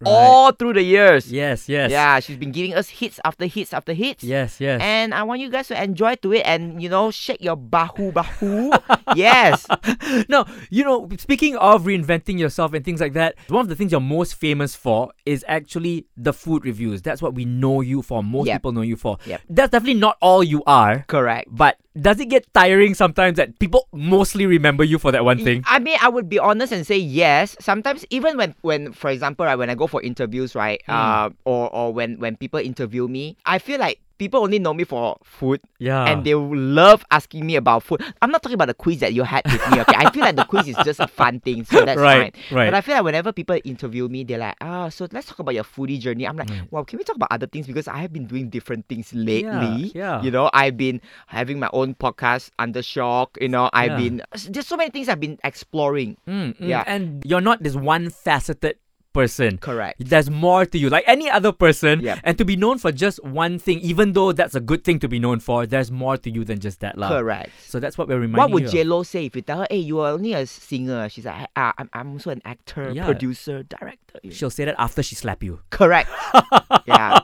Right. 0.00 0.12
all 0.12 0.52
through 0.52 0.74
the 0.74 0.82
years. 0.82 1.32
yes, 1.32 1.68
yes. 1.68 1.90
Yeah, 1.90 2.20
she's 2.20 2.36
been 2.36 2.52
giving 2.52 2.72
us 2.72 2.88
hits 2.88 3.18
after 3.24 3.46
hits 3.46 3.74
after 3.74 3.92
hits. 3.92 4.22
Yes, 4.22 4.60
yes. 4.60 4.80
And 4.80 5.12
I 5.12 5.24
want 5.24 5.40
you 5.40 5.50
guys 5.50 5.66
to 5.68 5.82
enjoy 5.82 6.14
to 6.22 6.32
it 6.34 6.42
and 6.46 6.80
you 6.80 6.88
know 6.88 7.10
shake 7.10 7.42
your 7.42 7.56
bahu 7.56 8.12
bahu. 8.12 8.70
yes. 9.16 9.66
no, 10.28 10.44
you 10.70 10.84
know, 10.84 11.08
speaking 11.18 11.56
of 11.56 11.82
reinventing 11.82 12.38
yourself 12.38 12.74
and 12.74 12.84
things 12.84 13.00
like 13.00 13.14
that, 13.14 13.34
one 13.48 13.60
of 13.62 13.68
the 13.68 13.74
things 13.74 13.90
you're 13.90 14.00
most 14.00 14.36
famous 14.36 14.76
for 14.76 15.10
is 15.26 15.44
actually 15.48 16.06
the 16.16 16.32
food 16.32 16.64
reviews. 16.64 17.02
That's 17.02 17.20
what 17.20 17.34
we 17.34 17.44
know 17.44 17.80
you 17.80 18.00
for. 18.02 18.22
Most 18.22 18.46
Yep. 18.46 18.54
people 18.62 18.70
know 18.70 18.82
you 18.82 18.94
for. 18.94 19.18
Yep. 19.26 19.40
That's 19.50 19.72
definitely 19.72 19.98
not 19.98 20.16
all 20.22 20.44
you 20.44 20.62
are. 20.64 21.04
Correct. 21.08 21.48
But 21.50 21.76
does 22.00 22.20
it 22.20 22.26
get 22.26 22.46
tiring 22.54 22.94
sometimes 22.94 23.38
that 23.38 23.58
people 23.58 23.88
mostly 23.92 24.46
remember 24.46 24.84
you 24.84 25.00
for 25.00 25.10
that 25.10 25.24
one 25.24 25.42
thing? 25.42 25.64
I 25.66 25.80
mean, 25.80 25.98
I 26.00 26.08
would 26.08 26.28
be 26.28 26.38
honest 26.38 26.72
and 26.72 26.86
say 26.86 26.96
yes. 26.98 27.56
Sometimes, 27.58 28.04
even 28.10 28.36
when, 28.36 28.54
when 28.60 28.92
for 28.92 29.10
example, 29.10 29.44
right, 29.44 29.56
when 29.56 29.68
I 29.68 29.74
go 29.74 29.87
for 29.88 30.02
interviews, 30.02 30.54
right, 30.54 30.80
Hmm. 30.86 30.92
uh, 30.92 31.30
or 31.44 31.74
or 31.74 31.92
when 31.92 32.18
when 32.20 32.36
people 32.36 32.60
interview 32.60 33.08
me, 33.08 33.36
I 33.46 33.58
feel 33.58 33.78
like 33.80 34.00
people 34.18 34.42
only 34.42 34.58
know 34.58 34.74
me 34.74 34.82
for 34.82 35.14
food, 35.22 35.60
Yeah. 35.78 36.02
and 36.10 36.24
they 36.26 36.34
love 36.34 37.04
asking 37.12 37.46
me 37.46 37.54
about 37.54 37.84
food. 37.84 38.02
I'm 38.20 38.32
not 38.32 38.42
talking 38.42 38.54
about 38.58 38.66
the 38.66 38.74
quiz 38.74 38.98
that 38.98 39.14
you 39.14 39.22
had 39.22 39.44
with 39.46 39.62
me. 39.70 39.78
Okay, 39.80 39.94
I 39.94 40.10
feel 40.10 40.22
like 40.26 40.34
the 40.34 40.42
quiz 40.44 40.66
is 40.66 40.74
just 40.84 40.98
a 40.98 41.06
fun 41.06 41.38
thing, 41.38 41.62
so 41.64 41.84
that's 41.86 42.00
Right, 42.00 42.34
fine. 42.34 42.56
right. 42.58 42.66
But 42.66 42.74
I 42.74 42.80
feel 42.80 42.96
like 42.96 43.04
whenever 43.04 43.30
people 43.30 43.60
interview 43.62 44.08
me, 44.08 44.24
they're 44.24 44.38
like, 44.42 44.56
ah, 44.60 44.88
so 44.88 45.06
let's 45.12 45.28
talk 45.28 45.38
about 45.38 45.54
your 45.54 45.62
foodie 45.62 46.00
journey. 46.00 46.26
I'm 46.26 46.36
like, 46.36 46.50
well, 46.72 46.84
can 46.84 46.98
we 46.98 47.04
talk 47.04 47.14
about 47.14 47.30
other 47.30 47.46
things 47.46 47.68
because 47.68 47.86
I 47.86 47.98
have 47.98 48.12
been 48.12 48.26
doing 48.26 48.50
different 48.50 48.88
things 48.88 49.14
lately. 49.14 49.92
yeah. 49.94 50.20
You 50.20 50.32
know, 50.32 50.50
I've 50.52 50.76
been 50.76 51.00
having 51.28 51.60
my 51.60 51.70
own 51.72 51.94
podcast 51.94 52.50
under 52.58 52.80
SYOK. 52.82 53.38
You 53.40 53.48
know, 53.54 53.70
I've 53.72 53.92
Yeah. 53.92 53.96
been 54.02 54.22
there's 54.50 54.66
so 54.66 54.76
many 54.76 54.90
things 54.90 55.08
I've 55.08 55.20
been 55.20 55.38
exploring. 55.44 56.16
Mm, 56.26 56.58
mm. 56.58 56.68
Yeah. 56.68 56.82
And 56.90 57.22
you're 57.24 57.40
not 57.40 57.62
this 57.62 57.76
one 57.76 58.10
faceted 58.10 58.78
person. 59.18 59.58
Correct. 59.58 59.96
There's 59.98 60.30
more 60.30 60.62
to 60.72 60.76
you, 60.78 60.88
like 60.88 61.04
any 61.06 61.26
other 61.28 61.50
person. 61.50 62.00
Yep. 62.00 62.18
And 62.22 62.38
to 62.38 62.44
be 62.44 62.56
known 62.56 62.78
for 62.78 62.92
just 62.92 63.18
one 63.24 63.58
thing, 63.58 63.80
even 63.80 64.12
though 64.14 64.30
that's 64.32 64.54
a 64.54 64.60
good 64.70 64.82
thing 64.86 64.98
to 65.04 65.08
be 65.08 65.18
known 65.18 65.40
for, 65.40 65.66
there's 65.66 65.90
more 65.90 66.16
to 66.24 66.28
you 66.30 66.44
than 66.44 66.58
just 66.60 66.78
that, 66.80 66.94
lah. 66.96 67.08
Correct. 67.08 67.50
So 67.66 67.80
that's 67.82 67.98
what 67.98 68.06
we're 68.08 68.20
reminding 68.22 68.38
What 68.38 68.50
would 68.54 68.62
you. 68.70 68.70
J 68.70 68.84
Lo 68.84 69.02
say 69.02 69.26
if 69.26 69.34
you 69.34 69.42
tell 69.42 69.60
her, 69.62 69.68
"Hey, 69.70 69.82
you 69.90 69.98
are 70.00 70.12
only 70.12 70.32
a 70.34 70.46
singer"? 70.46 71.08
She's 71.08 71.24
like, 71.26 71.48
ah, 71.56 71.74
I'm, 71.78 71.88
I'm 71.92 72.08
also 72.14 72.30
an 72.30 72.42
actor, 72.44 72.92
Yeah. 72.94 73.04
producer, 73.10 73.62
director. 73.64 74.20
you. 74.22 74.30
She'll 74.30 74.50
say 74.54 74.64
that 74.66 74.76
after 74.78 75.02
she 75.02 75.14
slap 75.14 75.42
you. 75.42 75.60
Correct. 75.70 76.08
yeah. 76.86 77.18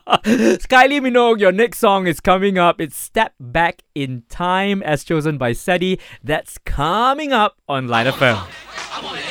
Kylie 0.73 1.01
Minogue, 1.05 1.39
your 1.41 1.53
next 1.53 1.79
song 1.79 2.07
is 2.07 2.19
coming 2.21 2.59
up. 2.59 2.81
It's 2.81 2.97
Step 2.97 3.35
Back 3.39 3.83
in 3.95 4.23
Time, 4.29 4.83
as 4.83 5.05
chosen 5.05 5.39
by 5.39 5.53
Ceddy. 5.53 6.01
That's 6.23 6.59
coming 6.59 7.33
up 7.33 7.57
on 7.69 7.89
LITE 7.89 8.15
FM. 8.15 8.39
Non-stop 8.43 9.24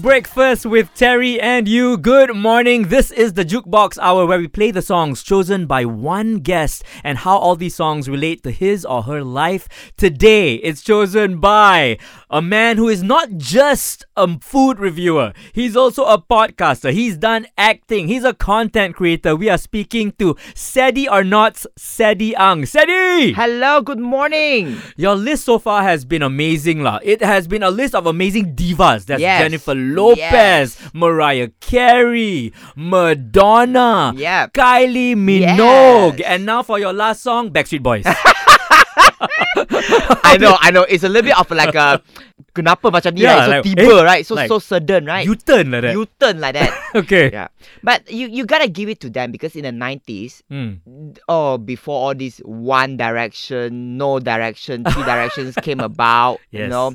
Breakfast 0.00 0.64
with 0.64 0.94
Terry 0.94 1.38
and 1.38 1.68
you. 1.68 1.98
Good 1.98 2.34
morning. 2.34 2.84
This 2.88 3.10
is 3.10 3.34
the 3.34 3.44
Jukebox 3.44 3.98
Hour 3.98 4.24
where 4.24 4.38
we 4.38 4.48
play 4.48 4.70
the 4.70 4.80
songs 4.80 5.22
chosen 5.22 5.66
by 5.66 5.84
one 5.84 6.36
guest 6.38 6.84
and 7.04 7.18
how 7.18 7.36
all 7.36 7.54
these 7.54 7.74
songs 7.74 8.08
relate 8.08 8.42
to 8.44 8.50
his 8.50 8.86
or 8.86 9.02
her 9.02 9.22
life. 9.22 9.68
Today, 9.98 10.54
it's 10.54 10.82
chosen 10.82 11.38
by 11.38 11.98
a 12.30 12.40
man 12.40 12.78
who 12.78 12.88
is 12.88 13.02
not 13.02 13.36
just 13.36 14.06
a 14.16 14.38
food 14.40 14.78
reviewer, 14.78 15.32
he's 15.52 15.76
also 15.76 16.04
a 16.04 16.16
podcaster. 16.20 16.92
He's 16.92 17.16
done 17.18 17.46
acting, 17.58 18.08
he's 18.08 18.24
a 18.24 18.32
content 18.32 18.94
creator. 18.96 19.34
We 19.36 19.50
are 19.50 19.58
speaking 19.58 20.12
to 20.12 20.34
Ceddy 20.54 21.08
Arnott's 21.10 21.66
Ceddy 21.78 22.34
Ang. 22.36 22.62
Ceddy! 22.62 23.34
Hello, 23.34 23.80
good 23.82 23.98
morning. 23.98 24.80
Your 24.96 25.16
list 25.16 25.44
so 25.44 25.58
far 25.58 25.82
has 25.82 26.04
been 26.04 26.22
amazing, 26.22 26.82
lah. 26.82 27.00
It 27.02 27.20
has 27.20 27.46
been 27.48 27.62
a 27.62 27.70
list 27.70 27.94
of 27.94 28.06
amazing 28.06 28.54
divas. 28.54 29.06
That's 29.06 29.20
Yes. 29.20 29.42
Jennifer 29.42 29.74
Lopez, 29.94 30.76
Yes. 30.78 30.90
Mariah 30.94 31.48
Carey, 31.60 32.52
Madonna, 32.76 34.12
Yep. 34.16 34.52
Kylie 34.52 35.14
Minogue, 35.16 36.18
Yes. 36.20 36.28
and 36.28 36.46
now 36.46 36.62
for 36.62 36.78
your 36.78 36.92
last 36.92 37.22
song, 37.22 37.50
Backstreet 37.50 37.82
Boys. 37.82 38.04
I 40.24 40.36
know, 40.40 40.56
I 40.60 40.70
know. 40.70 40.82
It's 40.88 41.04
a 41.04 41.08
little 41.08 41.28
bit 41.28 41.38
of 41.38 41.50
like 41.50 41.74
a 41.74 42.00
kenapa 42.54 42.90
macam 42.90 43.14
ni, 43.14 43.22
Yeah, 43.22 43.36
right? 43.36 43.44
So 43.44 43.50
like, 43.52 43.64
tiba, 43.64 43.82
eh, 43.82 44.02
right? 44.04 44.22
So 44.26 44.34
like, 44.34 44.48
so 44.48 44.58
sudden, 44.58 45.06
right? 45.06 45.24
you 45.26 45.34
turn 45.36 45.70
like 45.70 45.82
that. 45.82 45.92
You 45.94 46.06
turn 46.18 46.40
like 46.40 46.54
that. 46.54 46.70
okay. 47.04 47.30
yeah. 47.32 47.48
But 47.82 48.10
you 48.10 48.28
you 48.28 48.44
gotta 48.46 48.68
give 48.68 48.88
it 48.88 49.00
to 49.06 49.10
them 49.10 49.30
because 49.30 49.54
in 49.56 49.64
the 49.68 49.72
nineties, 49.72 50.42
Mm. 50.50 50.80
oh, 51.28 51.58
before 51.58 52.10
all 52.10 52.14
this 52.14 52.38
One 52.44 52.96
Direction, 52.96 53.96
No 53.96 54.18
Direction, 54.18 54.84
Three 54.84 55.04
Directions 55.04 55.54
came 55.62 55.80
about, 55.80 56.38
you 56.50 56.66
know, 56.66 56.94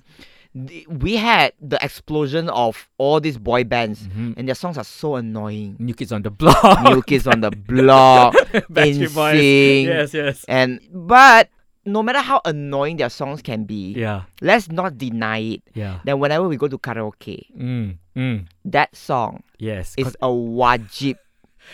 we 0.87 1.17
had 1.17 1.51
the 1.59 1.77
explosion 1.83 2.47
of 2.49 2.87
all 2.97 3.19
these 3.19 3.37
boy 3.37 3.63
bands, 3.65 4.07
Mhm. 4.07 4.37
and 4.37 4.47
their 4.47 4.55
songs 4.55 4.77
are 4.77 4.85
so 4.87 5.15
annoying. 5.17 5.75
New 5.79 5.93
Kids 5.93 6.11
on 6.13 6.21
the 6.23 6.31
Block. 6.31 6.81
New 6.83 7.01
Kids 7.03 7.27
on 7.27 7.41
the 7.41 7.51
Block. 7.51 8.33
NSYNC, 8.71 9.83
Yes, 9.85 10.13
yes. 10.13 10.45
and 10.47 10.79
but 10.93 11.49
no 11.85 12.01
matter 12.01 12.19
how 12.19 12.41
annoying 12.45 12.97
their 12.97 13.09
songs 13.09 13.41
can 13.41 13.65
be, 13.65 13.93
Yeah, 13.93 14.23
let's 14.41 14.71
not 14.71 14.97
deny 14.97 15.59
it. 15.59 15.61
yeah. 15.73 15.99
Then 16.03 16.19
whenever 16.19 16.47
we 16.47 16.57
go 16.57 16.67
to 16.67 16.77
karaoke, 16.77 17.51
Mm, 17.55 17.97
mm. 18.15 18.45
that 18.65 18.95
song 18.95 19.43
Yes, 19.59 19.93
is 19.97 20.15
a 20.21 20.27
wajib. 20.27 21.15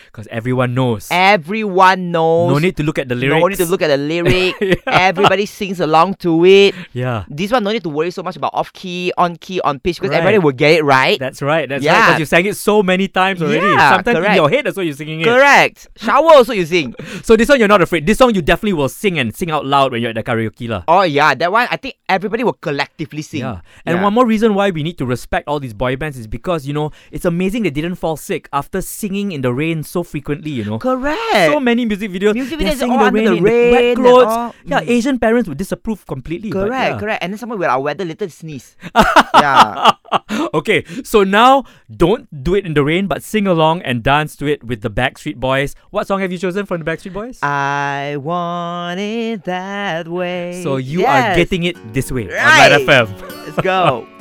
Because 0.06 0.26
everyone 0.30 0.74
knows. 0.74 1.08
Everyone 1.10 2.10
knows. 2.12 2.52
no 2.52 2.58
need 2.58 2.76
to 2.76 2.82
look 2.82 2.98
at 2.98 3.08
the 3.08 3.14
lyrics. 3.14 3.40
No 3.40 3.46
need 3.48 3.58
to 3.58 3.66
look 3.66 3.82
at 3.82 3.88
the 3.88 3.96
lyric. 3.96 4.54
Yeah. 4.62 4.74
Everybody 4.86 5.46
sings 5.46 5.80
along 5.80 6.14
to 6.24 6.44
it. 6.44 6.74
Yeah, 6.92 7.24
This 7.28 7.50
one 7.52 7.64
no 7.64 7.72
need 7.72 7.82
to 7.82 7.88
worry 7.88 8.10
so 8.10 8.22
much 8.22 8.36
about 8.36 8.54
off 8.54 8.72
key, 8.72 9.12
on 9.18 9.36
key, 9.36 9.60
on 9.60 9.80
pitch 9.80 9.96
because 10.00 10.10
Right. 10.10 10.18
everybody 10.18 10.38
will 10.38 10.52
get 10.52 10.72
it 10.78 10.84
right. 10.84 11.18
that's 11.18 11.42
right. 11.42 11.68
That's 11.68 11.84
right. 11.84 11.92
Yeah. 11.92 12.06
Because 12.06 12.20
you 12.20 12.26
sang 12.26 12.46
it 12.46 12.56
so 12.56 12.82
many 12.82 13.08
times 13.08 13.42
already. 13.42 13.66
Yeah, 13.66 13.94
Sometimes 13.96 14.16
in 14.16 14.22
correct. 14.22 14.36
your 14.36 14.50
head, 14.50 14.66
that's 14.66 14.76
what 14.76 14.86
you're 14.86 14.94
singing 14.94 15.20
it. 15.20 15.24
Correct. 15.24 15.88
Shower 15.96 16.32
also 16.32 16.52
you 16.52 16.66
sing. 16.66 16.94
So 17.22 17.36
this 17.36 17.48
one 17.48 17.58
you're 17.58 17.68
not 17.68 17.82
afraid. 17.82 18.06
This 18.06 18.18
song 18.18 18.34
you 18.34 18.42
definitely 18.42 18.72
will 18.74 18.88
sing 18.88 19.18
and 19.18 19.34
sing 19.34 19.50
out 19.50 19.64
loud 19.66 19.92
when 19.92 20.00
you're 20.02 20.10
at 20.10 20.16
the 20.16 20.22
karaoke 20.24 20.68
lah. 20.68 20.82
Oh 20.88 21.02
yeah, 21.02 21.34
that 21.34 21.50
one 21.52 21.68
I 21.70 21.76
think 21.76 21.96
everybody 22.08 22.42
will 22.44 22.54
collectively 22.58 23.22
sing. 23.22 23.40
Yeah. 23.40 23.60
And 23.86 23.98
Yeah. 23.98 24.02
one 24.04 24.14
more 24.14 24.26
reason 24.26 24.54
why 24.54 24.70
we 24.70 24.82
need 24.82 24.98
to 24.98 25.06
respect 25.06 25.46
all 25.48 25.60
these 25.60 25.74
boy 25.74 25.96
bands 25.96 26.18
is 26.18 26.26
because, 26.26 26.66
you 26.66 26.72
know, 26.72 26.90
it's 27.10 27.24
amazing 27.24 27.62
they 27.62 27.70
didn't 27.70 27.96
fall 27.96 28.16
sick 28.16 28.48
after 28.52 28.80
singing 28.80 29.32
in 29.32 29.42
the 29.42 29.52
rain 29.52 29.81
so 29.84 30.02
frequently, 30.02 30.50
you 30.50 30.64
know. 30.64 30.78
Correct. 30.78 31.52
So 31.52 31.60
many 31.60 31.84
music 31.84 32.10
videos. 32.10 32.34
Music 32.34 32.58
they're 32.58 32.72
videos 32.72 32.78
singing 32.78 32.98
all 32.98 33.06
in 33.06 33.14
the 33.14 33.26
under 33.26 33.42
rain, 33.42 33.42
the 33.42 33.52
in 33.66 33.72
wet 33.72 33.80
rain 33.80 33.88
and 33.92 33.98
clothes. 33.98 34.26
all. 34.26 34.54
Yeah, 34.64 34.80
Mm. 34.80 34.88
Asian 34.88 35.18
parents 35.18 35.48
would 35.48 35.58
disapprove 35.58 36.06
completely. 36.06 36.50
correct, 36.50 36.70
yeah. 36.94 36.98
correct. 36.98 37.22
And 37.22 37.32
then 37.32 37.38
someone 37.38 37.58
will 37.58 37.68
our 37.70 37.80
weather 37.80 38.04
little 38.04 38.28
sneeze. 38.28 38.76
yeah. 39.34 39.92
okay, 40.54 40.84
so 41.04 41.24
now 41.24 41.64
don't 41.94 42.28
do 42.44 42.54
it 42.54 42.66
in 42.66 42.74
the 42.74 42.84
rain, 42.84 43.06
but 43.06 43.22
sing 43.22 43.46
along 43.46 43.82
and 43.82 44.02
dance 44.02 44.36
to 44.36 44.46
it 44.46 44.62
with 44.64 44.82
the 44.82 44.90
Backstreet 44.90 45.36
Boys. 45.36 45.74
What 45.90 46.06
song 46.06 46.20
have 46.20 46.30
you 46.32 46.38
chosen 46.38 46.66
from 46.66 46.82
the 46.82 46.84
Backstreet 46.90 47.12
Boys? 47.12 47.38
I 47.42 48.16
want 48.20 49.00
it 49.00 49.44
that 49.44 50.08
way. 50.08 50.60
so 50.62 50.76
you 50.76 51.06
are 51.06 51.34
getting 51.34 51.64
it 51.64 51.76
this 51.92 52.10
way 52.12 52.24
on 52.28 52.34
Right. 52.34 52.68
LITE 52.72 52.86
FM. 52.86 53.46
Let's 53.46 53.60
go. 53.60 54.06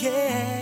Yeah. 0.00 0.60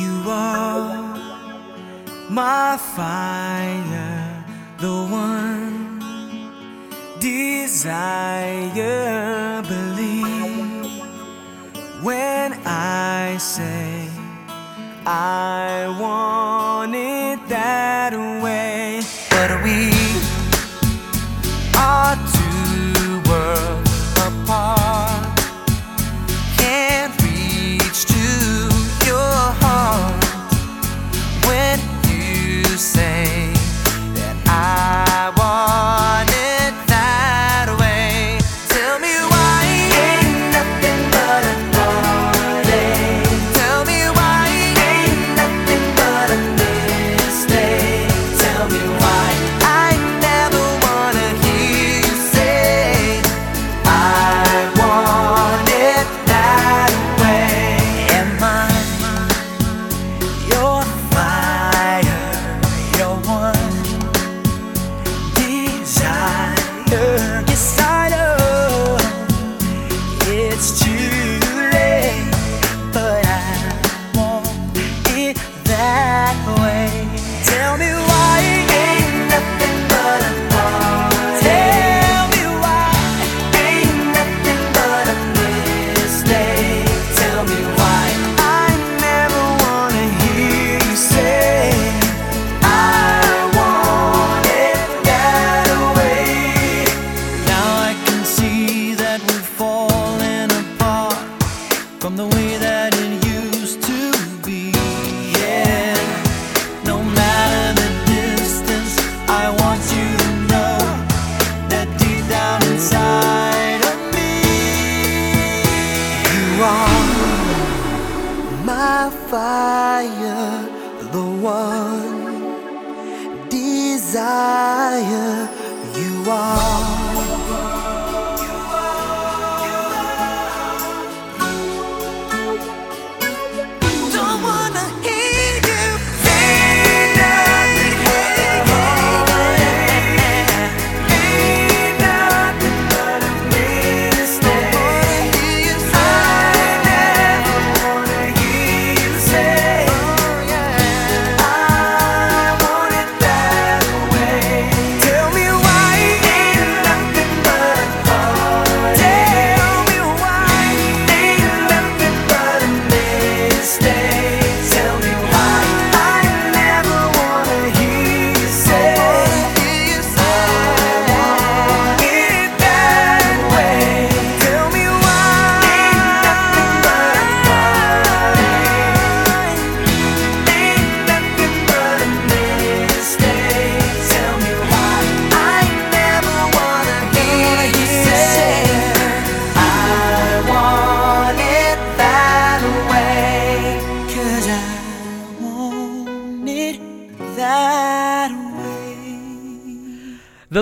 You 0.00 0.16
are 0.30 0.96
my 2.30 2.78
fire, 2.96 4.44
the 4.78 4.96
one 5.10 5.98
desire. 7.18 8.80
Believe 9.62 10.86
when 12.02 12.54
I 12.64 13.36
say 13.38 14.08
I 15.06 15.94
want 16.00 16.94
it 16.94 17.48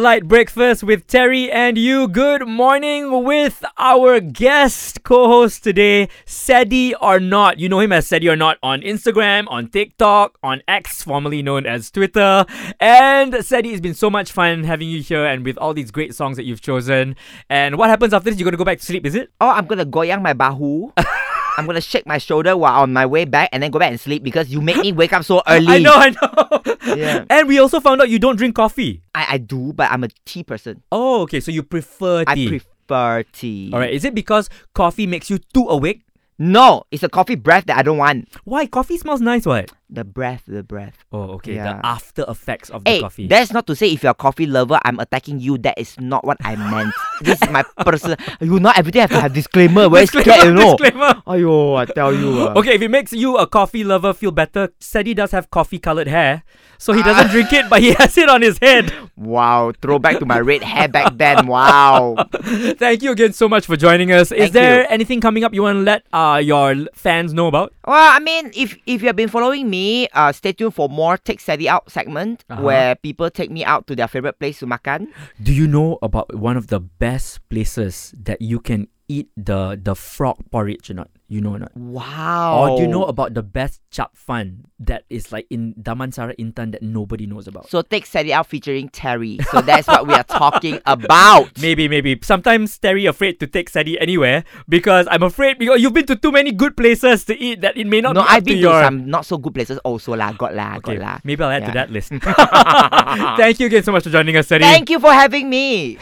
LITE 0.09 0.27
Breakfast 0.27 0.83
with 0.83 1.07
Terry 1.07 1.53
and 1.53 1.77
you. 1.77 2.09
Good 2.09 2.49
morning 2.49 3.25
with 3.25 3.63
our 3.77 4.21
guest 4.21 5.03
co-host 5.03 5.63
today, 5.63 6.09
Ceddy 6.25 6.95
or 6.99 7.21
Not. 7.21 7.61
You 7.61 7.69
know 7.69 7.81
him 7.81 7.93
as 7.93 8.09
Ceddy 8.09 8.33
or 8.33 8.35
Not 8.35 8.57
on 8.63 8.81
Instagram, 8.81 9.45
on 9.51 9.69
TikTok, 9.69 10.39
on 10.43 10.63
X, 10.67 11.03
formerly 11.03 11.43
known 11.43 11.67
as 11.67 11.91
Twitter. 11.91 12.47
And 12.81 13.35
Ceddy, 13.35 13.73
it's 13.73 13.83
been 13.83 13.93
so 13.93 14.09
much 14.09 14.33
fun 14.33 14.65
having 14.65 14.89
you 14.89 15.03
here 15.03 15.27
and 15.27 15.45
with 15.45 15.59
all 15.59 15.75
these 15.75 15.91
great 15.91 16.15
songs 16.15 16.39
that 16.39 16.45
you've 16.45 16.63
chosen. 16.63 17.15
And 17.51 17.77
what 17.77 17.91
happens 17.91 18.15
after 18.15 18.31
this? 18.31 18.41
You're 18.41 18.47
gonna 18.47 18.57
go 18.57 18.65
back 18.65 18.79
to 18.79 18.87
sleep, 18.87 19.05
is 19.05 19.15
it? 19.15 19.31
Oh, 19.43 19.51
I'm 19.51 19.67
gonna 19.67 19.85
goyang 19.85 20.23
my 20.23 20.33
bahu. 20.33 20.91
I'm 21.59 21.67
gonna 21.67 21.81
shake 21.81 22.07
my 22.07 22.19
shoulder 22.19 22.57
while 22.57 22.83
on 22.83 22.93
my 22.93 23.05
way 23.05 23.25
back 23.25 23.49
and 23.53 23.63
then 23.63 23.73
go 23.73 23.81
back 23.81 23.91
and 23.91 23.99
sleep 24.01 24.23
because 24.23 24.49
you 24.49 24.61
make 24.61 24.77
me 24.77 24.93
wake 25.01 25.13
up 25.13 25.25
so 25.25 25.43
early. 25.49 25.67
I 25.67 25.79
know, 25.79 25.93
I 25.95 26.11
know. 26.11 26.63
Yeah. 26.97 27.25
And 27.29 27.47
we 27.49 27.59
also 27.59 27.81
found 27.81 28.01
out 28.01 28.09
you 28.09 28.19
don't 28.19 28.37
drink 28.37 28.55
coffee. 28.57 29.03
I, 29.15 29.35
I 29.35 29.39
do, 29.39 29.73
but 29.75 29.91
I'm 29.91 30.05
a 30.05 30.09
tea 30.25 30.43
person. 30.43 30.83
Oh, 30.91 31.23
okay. 31.23 31.41
So 31.41 31.51
you 31.51 31.63
prefer 31.63 32.25
tea. 32.25 32.47
I 32.47 32.49
prefer 32.49 33.25
tea. 33.33 33.71
All 33.75 33.79
right. 33.79 33.93
Is 33.93 34.05
it 34.07 34.15
because 34.15 34.49
coffee 34.75 35.07
makes 35.07 35.29
you 35.29 35.39
too 35.53 35.67
awake? 35.69 36.03
No, 36.39 36.85
it's 36.91 37.03
a 37.03 37.09
coffee 37.09 37.35
breath 37.35 37.67
that 37.67 37.77
I 37.77 37.83
don't 37.83 37.99
want. 37.99 38.29
Why? 38.45 38.67
Coffee 38.67 38.97
smells 38.97 39.21
nice, 39.21 39.45
what? 39.45 39.71
The 39.91 40.05
breath, 40.05 40.43
the 40.47 40.63
breath. 40.63 41.01
Oh, 41.13 41.41
okay. 41.41 41.55
Yeah. 41.57 41.81
The 41.81 41.87
after 41.87 42.25
effects 42.29 42.69
of 42.69 42.85
the 42.85 42.91
Hey, 42.91 43.01
coffee. 43.01 43.27
that's 43.27 43.53
not 43.53 43.67
to 43.69 43.75
say 43.75 43.89
if 43.91 44.03
you're 44.03 44.13
a 44.13 44.15
coffee 44.15 44.45
lover, 44.45 44.79
I'm 44.85 45.01
attacking 45.01 45.41
you. 45.41 45.57
That 45.65 45.79
is 45.79 45.97
not 45.99 46.25
what 46.29 46.37
I 46.45 46.57
meant. 46.57 46.93
this 47.23 47.41
is 47.41 47.49
my 47.49 47.65
personal. 47.81 48.17
You 48.41 48.61
not 48.61 48.77
every 48.77 48.93
day 48.93 49.01
have 49.01 49.11
to 49.17 49.21
have 49.21 49.33
disclaimer. 49.33 49.89
Very 49.89 50.05
scared, 50.05 50.45
you 50.45 50.53
know. 50.53 50.77
disclaimer. 50.77 51.23
Ayo, 51.27 51.77
I 51.81 51.87
tell 51.87 52.13
you. 52.13 52.49
uh. 52.53 52.61
Okay, 52.61 52.75
if 52.77 52.83
it 52.83 52.91
makes 52.93 53.15
you 53.17 53.39
a 53.39 53.47
coffee 53.47 53.83
lover 53.83 54.13
feel 54.13 54.31
better, 54.31 54.69
Ceddy 54.79 55.17
does 55.17 55.31
have 55.33 55.49
coffee 55.51 55.79
colored 55.79 56.07
hair. 56.09 56.43
So 56.77 56.93
he 56.93 57.03
doesn't 57.03 57.31
drink 57.35 57.51
it, 57.55 57.71
but 57.71 57.81
he 57.81 57.95
has 57.95 58.17
it 58.19 58.29
on 58.29 58.43
his 58.43 58.59
head. 58.61 58.93
Wow, 59.17 59.73
throwback 59.81 60.19
to 60.21 60.27
my 60.27 60.39
red 60.39 60.63
hair 60.63 60.87
back 60.87 61.17
then. 61.17 61.47
Wow. 61.49 62.15
Thank 62.77 63.03
you 63.03 63.11
again 63.13 63.33
so 63.33 63.49
much 63.49 63.65
for 63.67 63.75
joining 63.77 64.13
us. 64.13 64.29
Thank 64.29 64.43
Is 64.43 64.51
there 64.53 64.83
you. 64.83 64.87
anything 64.91 65.21
coming 65.21 65.43
up 65.45 65.55
you 65.55 65.63
want 65.65 65.77
to 65.77 65.83
let 65.83 66.05
uh, 66.13 66.41
your 66.45 66.77
fans 66.95 67.33
know 67.33 67.49
about? 67.49 67.73
Well, 67.87 67.97
I 67.97 68.21
mean, 68.21 68.53
if 68.55 68.77
if 68.87 69.01
you 69.03 69.09
have 69.09 69.17
been 69.17 69.33
following 69.33 69.69
me, 69.69 69.78
uh, 70.15 70.33
stay 70.33 70.53
tuned 70.53 70.75
for 70.75 70.89
more 70.89 71.17
Take 71.19 71.41
Ceddy 71.41 71.67
Out 71.67 71.91
segment 71.91 72.45
Uh-huh. 72.49 72.63
where 72.63 72.95
people 72.97 73.29
take 73.31 73.51
me 73.51 73.65
out 73.65 73.87
to 73.89 73.97
their 73.99 74.09
favorite 74.09 74.39
place 74.39 74.61
to 74.61 74.67
makan. 74.67 75.09
Do 75.43 75.53
you 75.53 75.67
know 75.67 75.99
about 76.03 76.33
one 76.35 76.57
of 76.57 76.69
the 76.69 76.81
best 76.81 77.41
places 77.49 78.15
that 78.17 78.41
you 78.41 78.59
can 78.61 78.89
eat 79.09 79.29
the, 79.37 79.77
the 79.81 79.95
frog 79.95 80.37
porridge 80.51 80.91
or 80.91 80.95
not? 80.95 81.11
You 81.29 81.43
know 81.45 81.53
or 81.55 81.59
not? 81.61 81.77
Wow. 81.77 82.57
Or 82.57 82.77
do 82.81 82.83
you 82.85 82.89
know 82.89 83.05
about 83.05 83.35
the 83.37 83.43
best 83.45 83.85
chap 83.93 84.17
fun 84.17 84.65
that 84.81 85.05
is 85.13 85.29
like 85.31 85.45
in 85.53 85.75
Damansara 85.77 86.33
Intan 86.41 86.73
that 86.73 86.81
nobody 86.81 87.27
knows 87.29 87.45
about? 87.47 87.69
So 87.69 87.83
Take 87.85 88.09
Ceddy 88.09 88.31
Out 88.33 88.47
featuring 88.49 88.89
Terry. 88.89 89.37
So 89.53 89.61
that's 89.61 89.87
what 89.87 90.07
we 90.09 90.15
are 90.15 90.25
talking 90.25 90.81
about. 90.89 91.53
Maybe, 91.61 91.85
maybe. 91.87 92.19
Sometimes 92.25 92.79
Terry 92.79 93.05
afraid 93.05 93.41
to 93.41 93.47
take 93.47 93.69
Ceddy 93.71 94.01
anywhere 94.01 94.45
because 94.73 95.07
I'm 95.11 95.23
afraid 95.23 95.59
because 95.59 95.83
you've 95.83 95.93
been 95.93 96.07
to 96.07 96.17
too 96.17 96.33
many 96.33 96.51
good 96.51 96.79
places 96.79 97.27
to 97.27 97.37
eat 97.37 97.61
that 97.61 97.77
it 97.77 97.87
may 97.87 98.01
not 98.01 98.15
No, 98.17 98.23
I've 98.23 98.45
to 98.45 98.53
been 98.57 98.65
your... 98.65 98.81
to 98.81 98.87
some 98.87 99.05
not 99.05 99.27
so 99.27 99.37
good 99.37 99.53
places 99.53 99.77
also 99.85 100.17
lah. 100.17 100.33
Got 100.33 100.55
lah, 100.57 100.81
Okay, 100.81 100.97
got 100.97 101.05
lah. 101.05 101.17
maybe 101.25 101.45
I'll 101.45 101.51
add 101.53 101.67
to 101.67 101.73
that 101.77 101.93
list. 101.93 102.09
Thank 103.37 103.61
you 103.61 103.67
again 103.67 103.83
so 103.85 103.93
much 103.93 104.05
for 104.05 104.11
joining 104.11 104.37
us, 104.37 104.49
Ceddy. 104.49 104.65
Thank 104.65 104.89
you 104.89 104.99
for 104.99 105.13
having 105.13 105.51
me. 105.51 105.99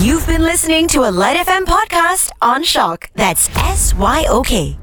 You've 0.00 0.26
been 0.26 0.42
listening 0.42 0.88
to 0.88 1.04
a 1.04 1.10
LITE 1.10 1.46
FM 1.46 1.64
podcast 1.64 2.30
on 2.42 2.62
SYOK. 2.62 3.06
That's 3.14 3.48
S 3.56 3.94
Y 3.94 4.26
O 4.28 4.42
K. 4.42 4.76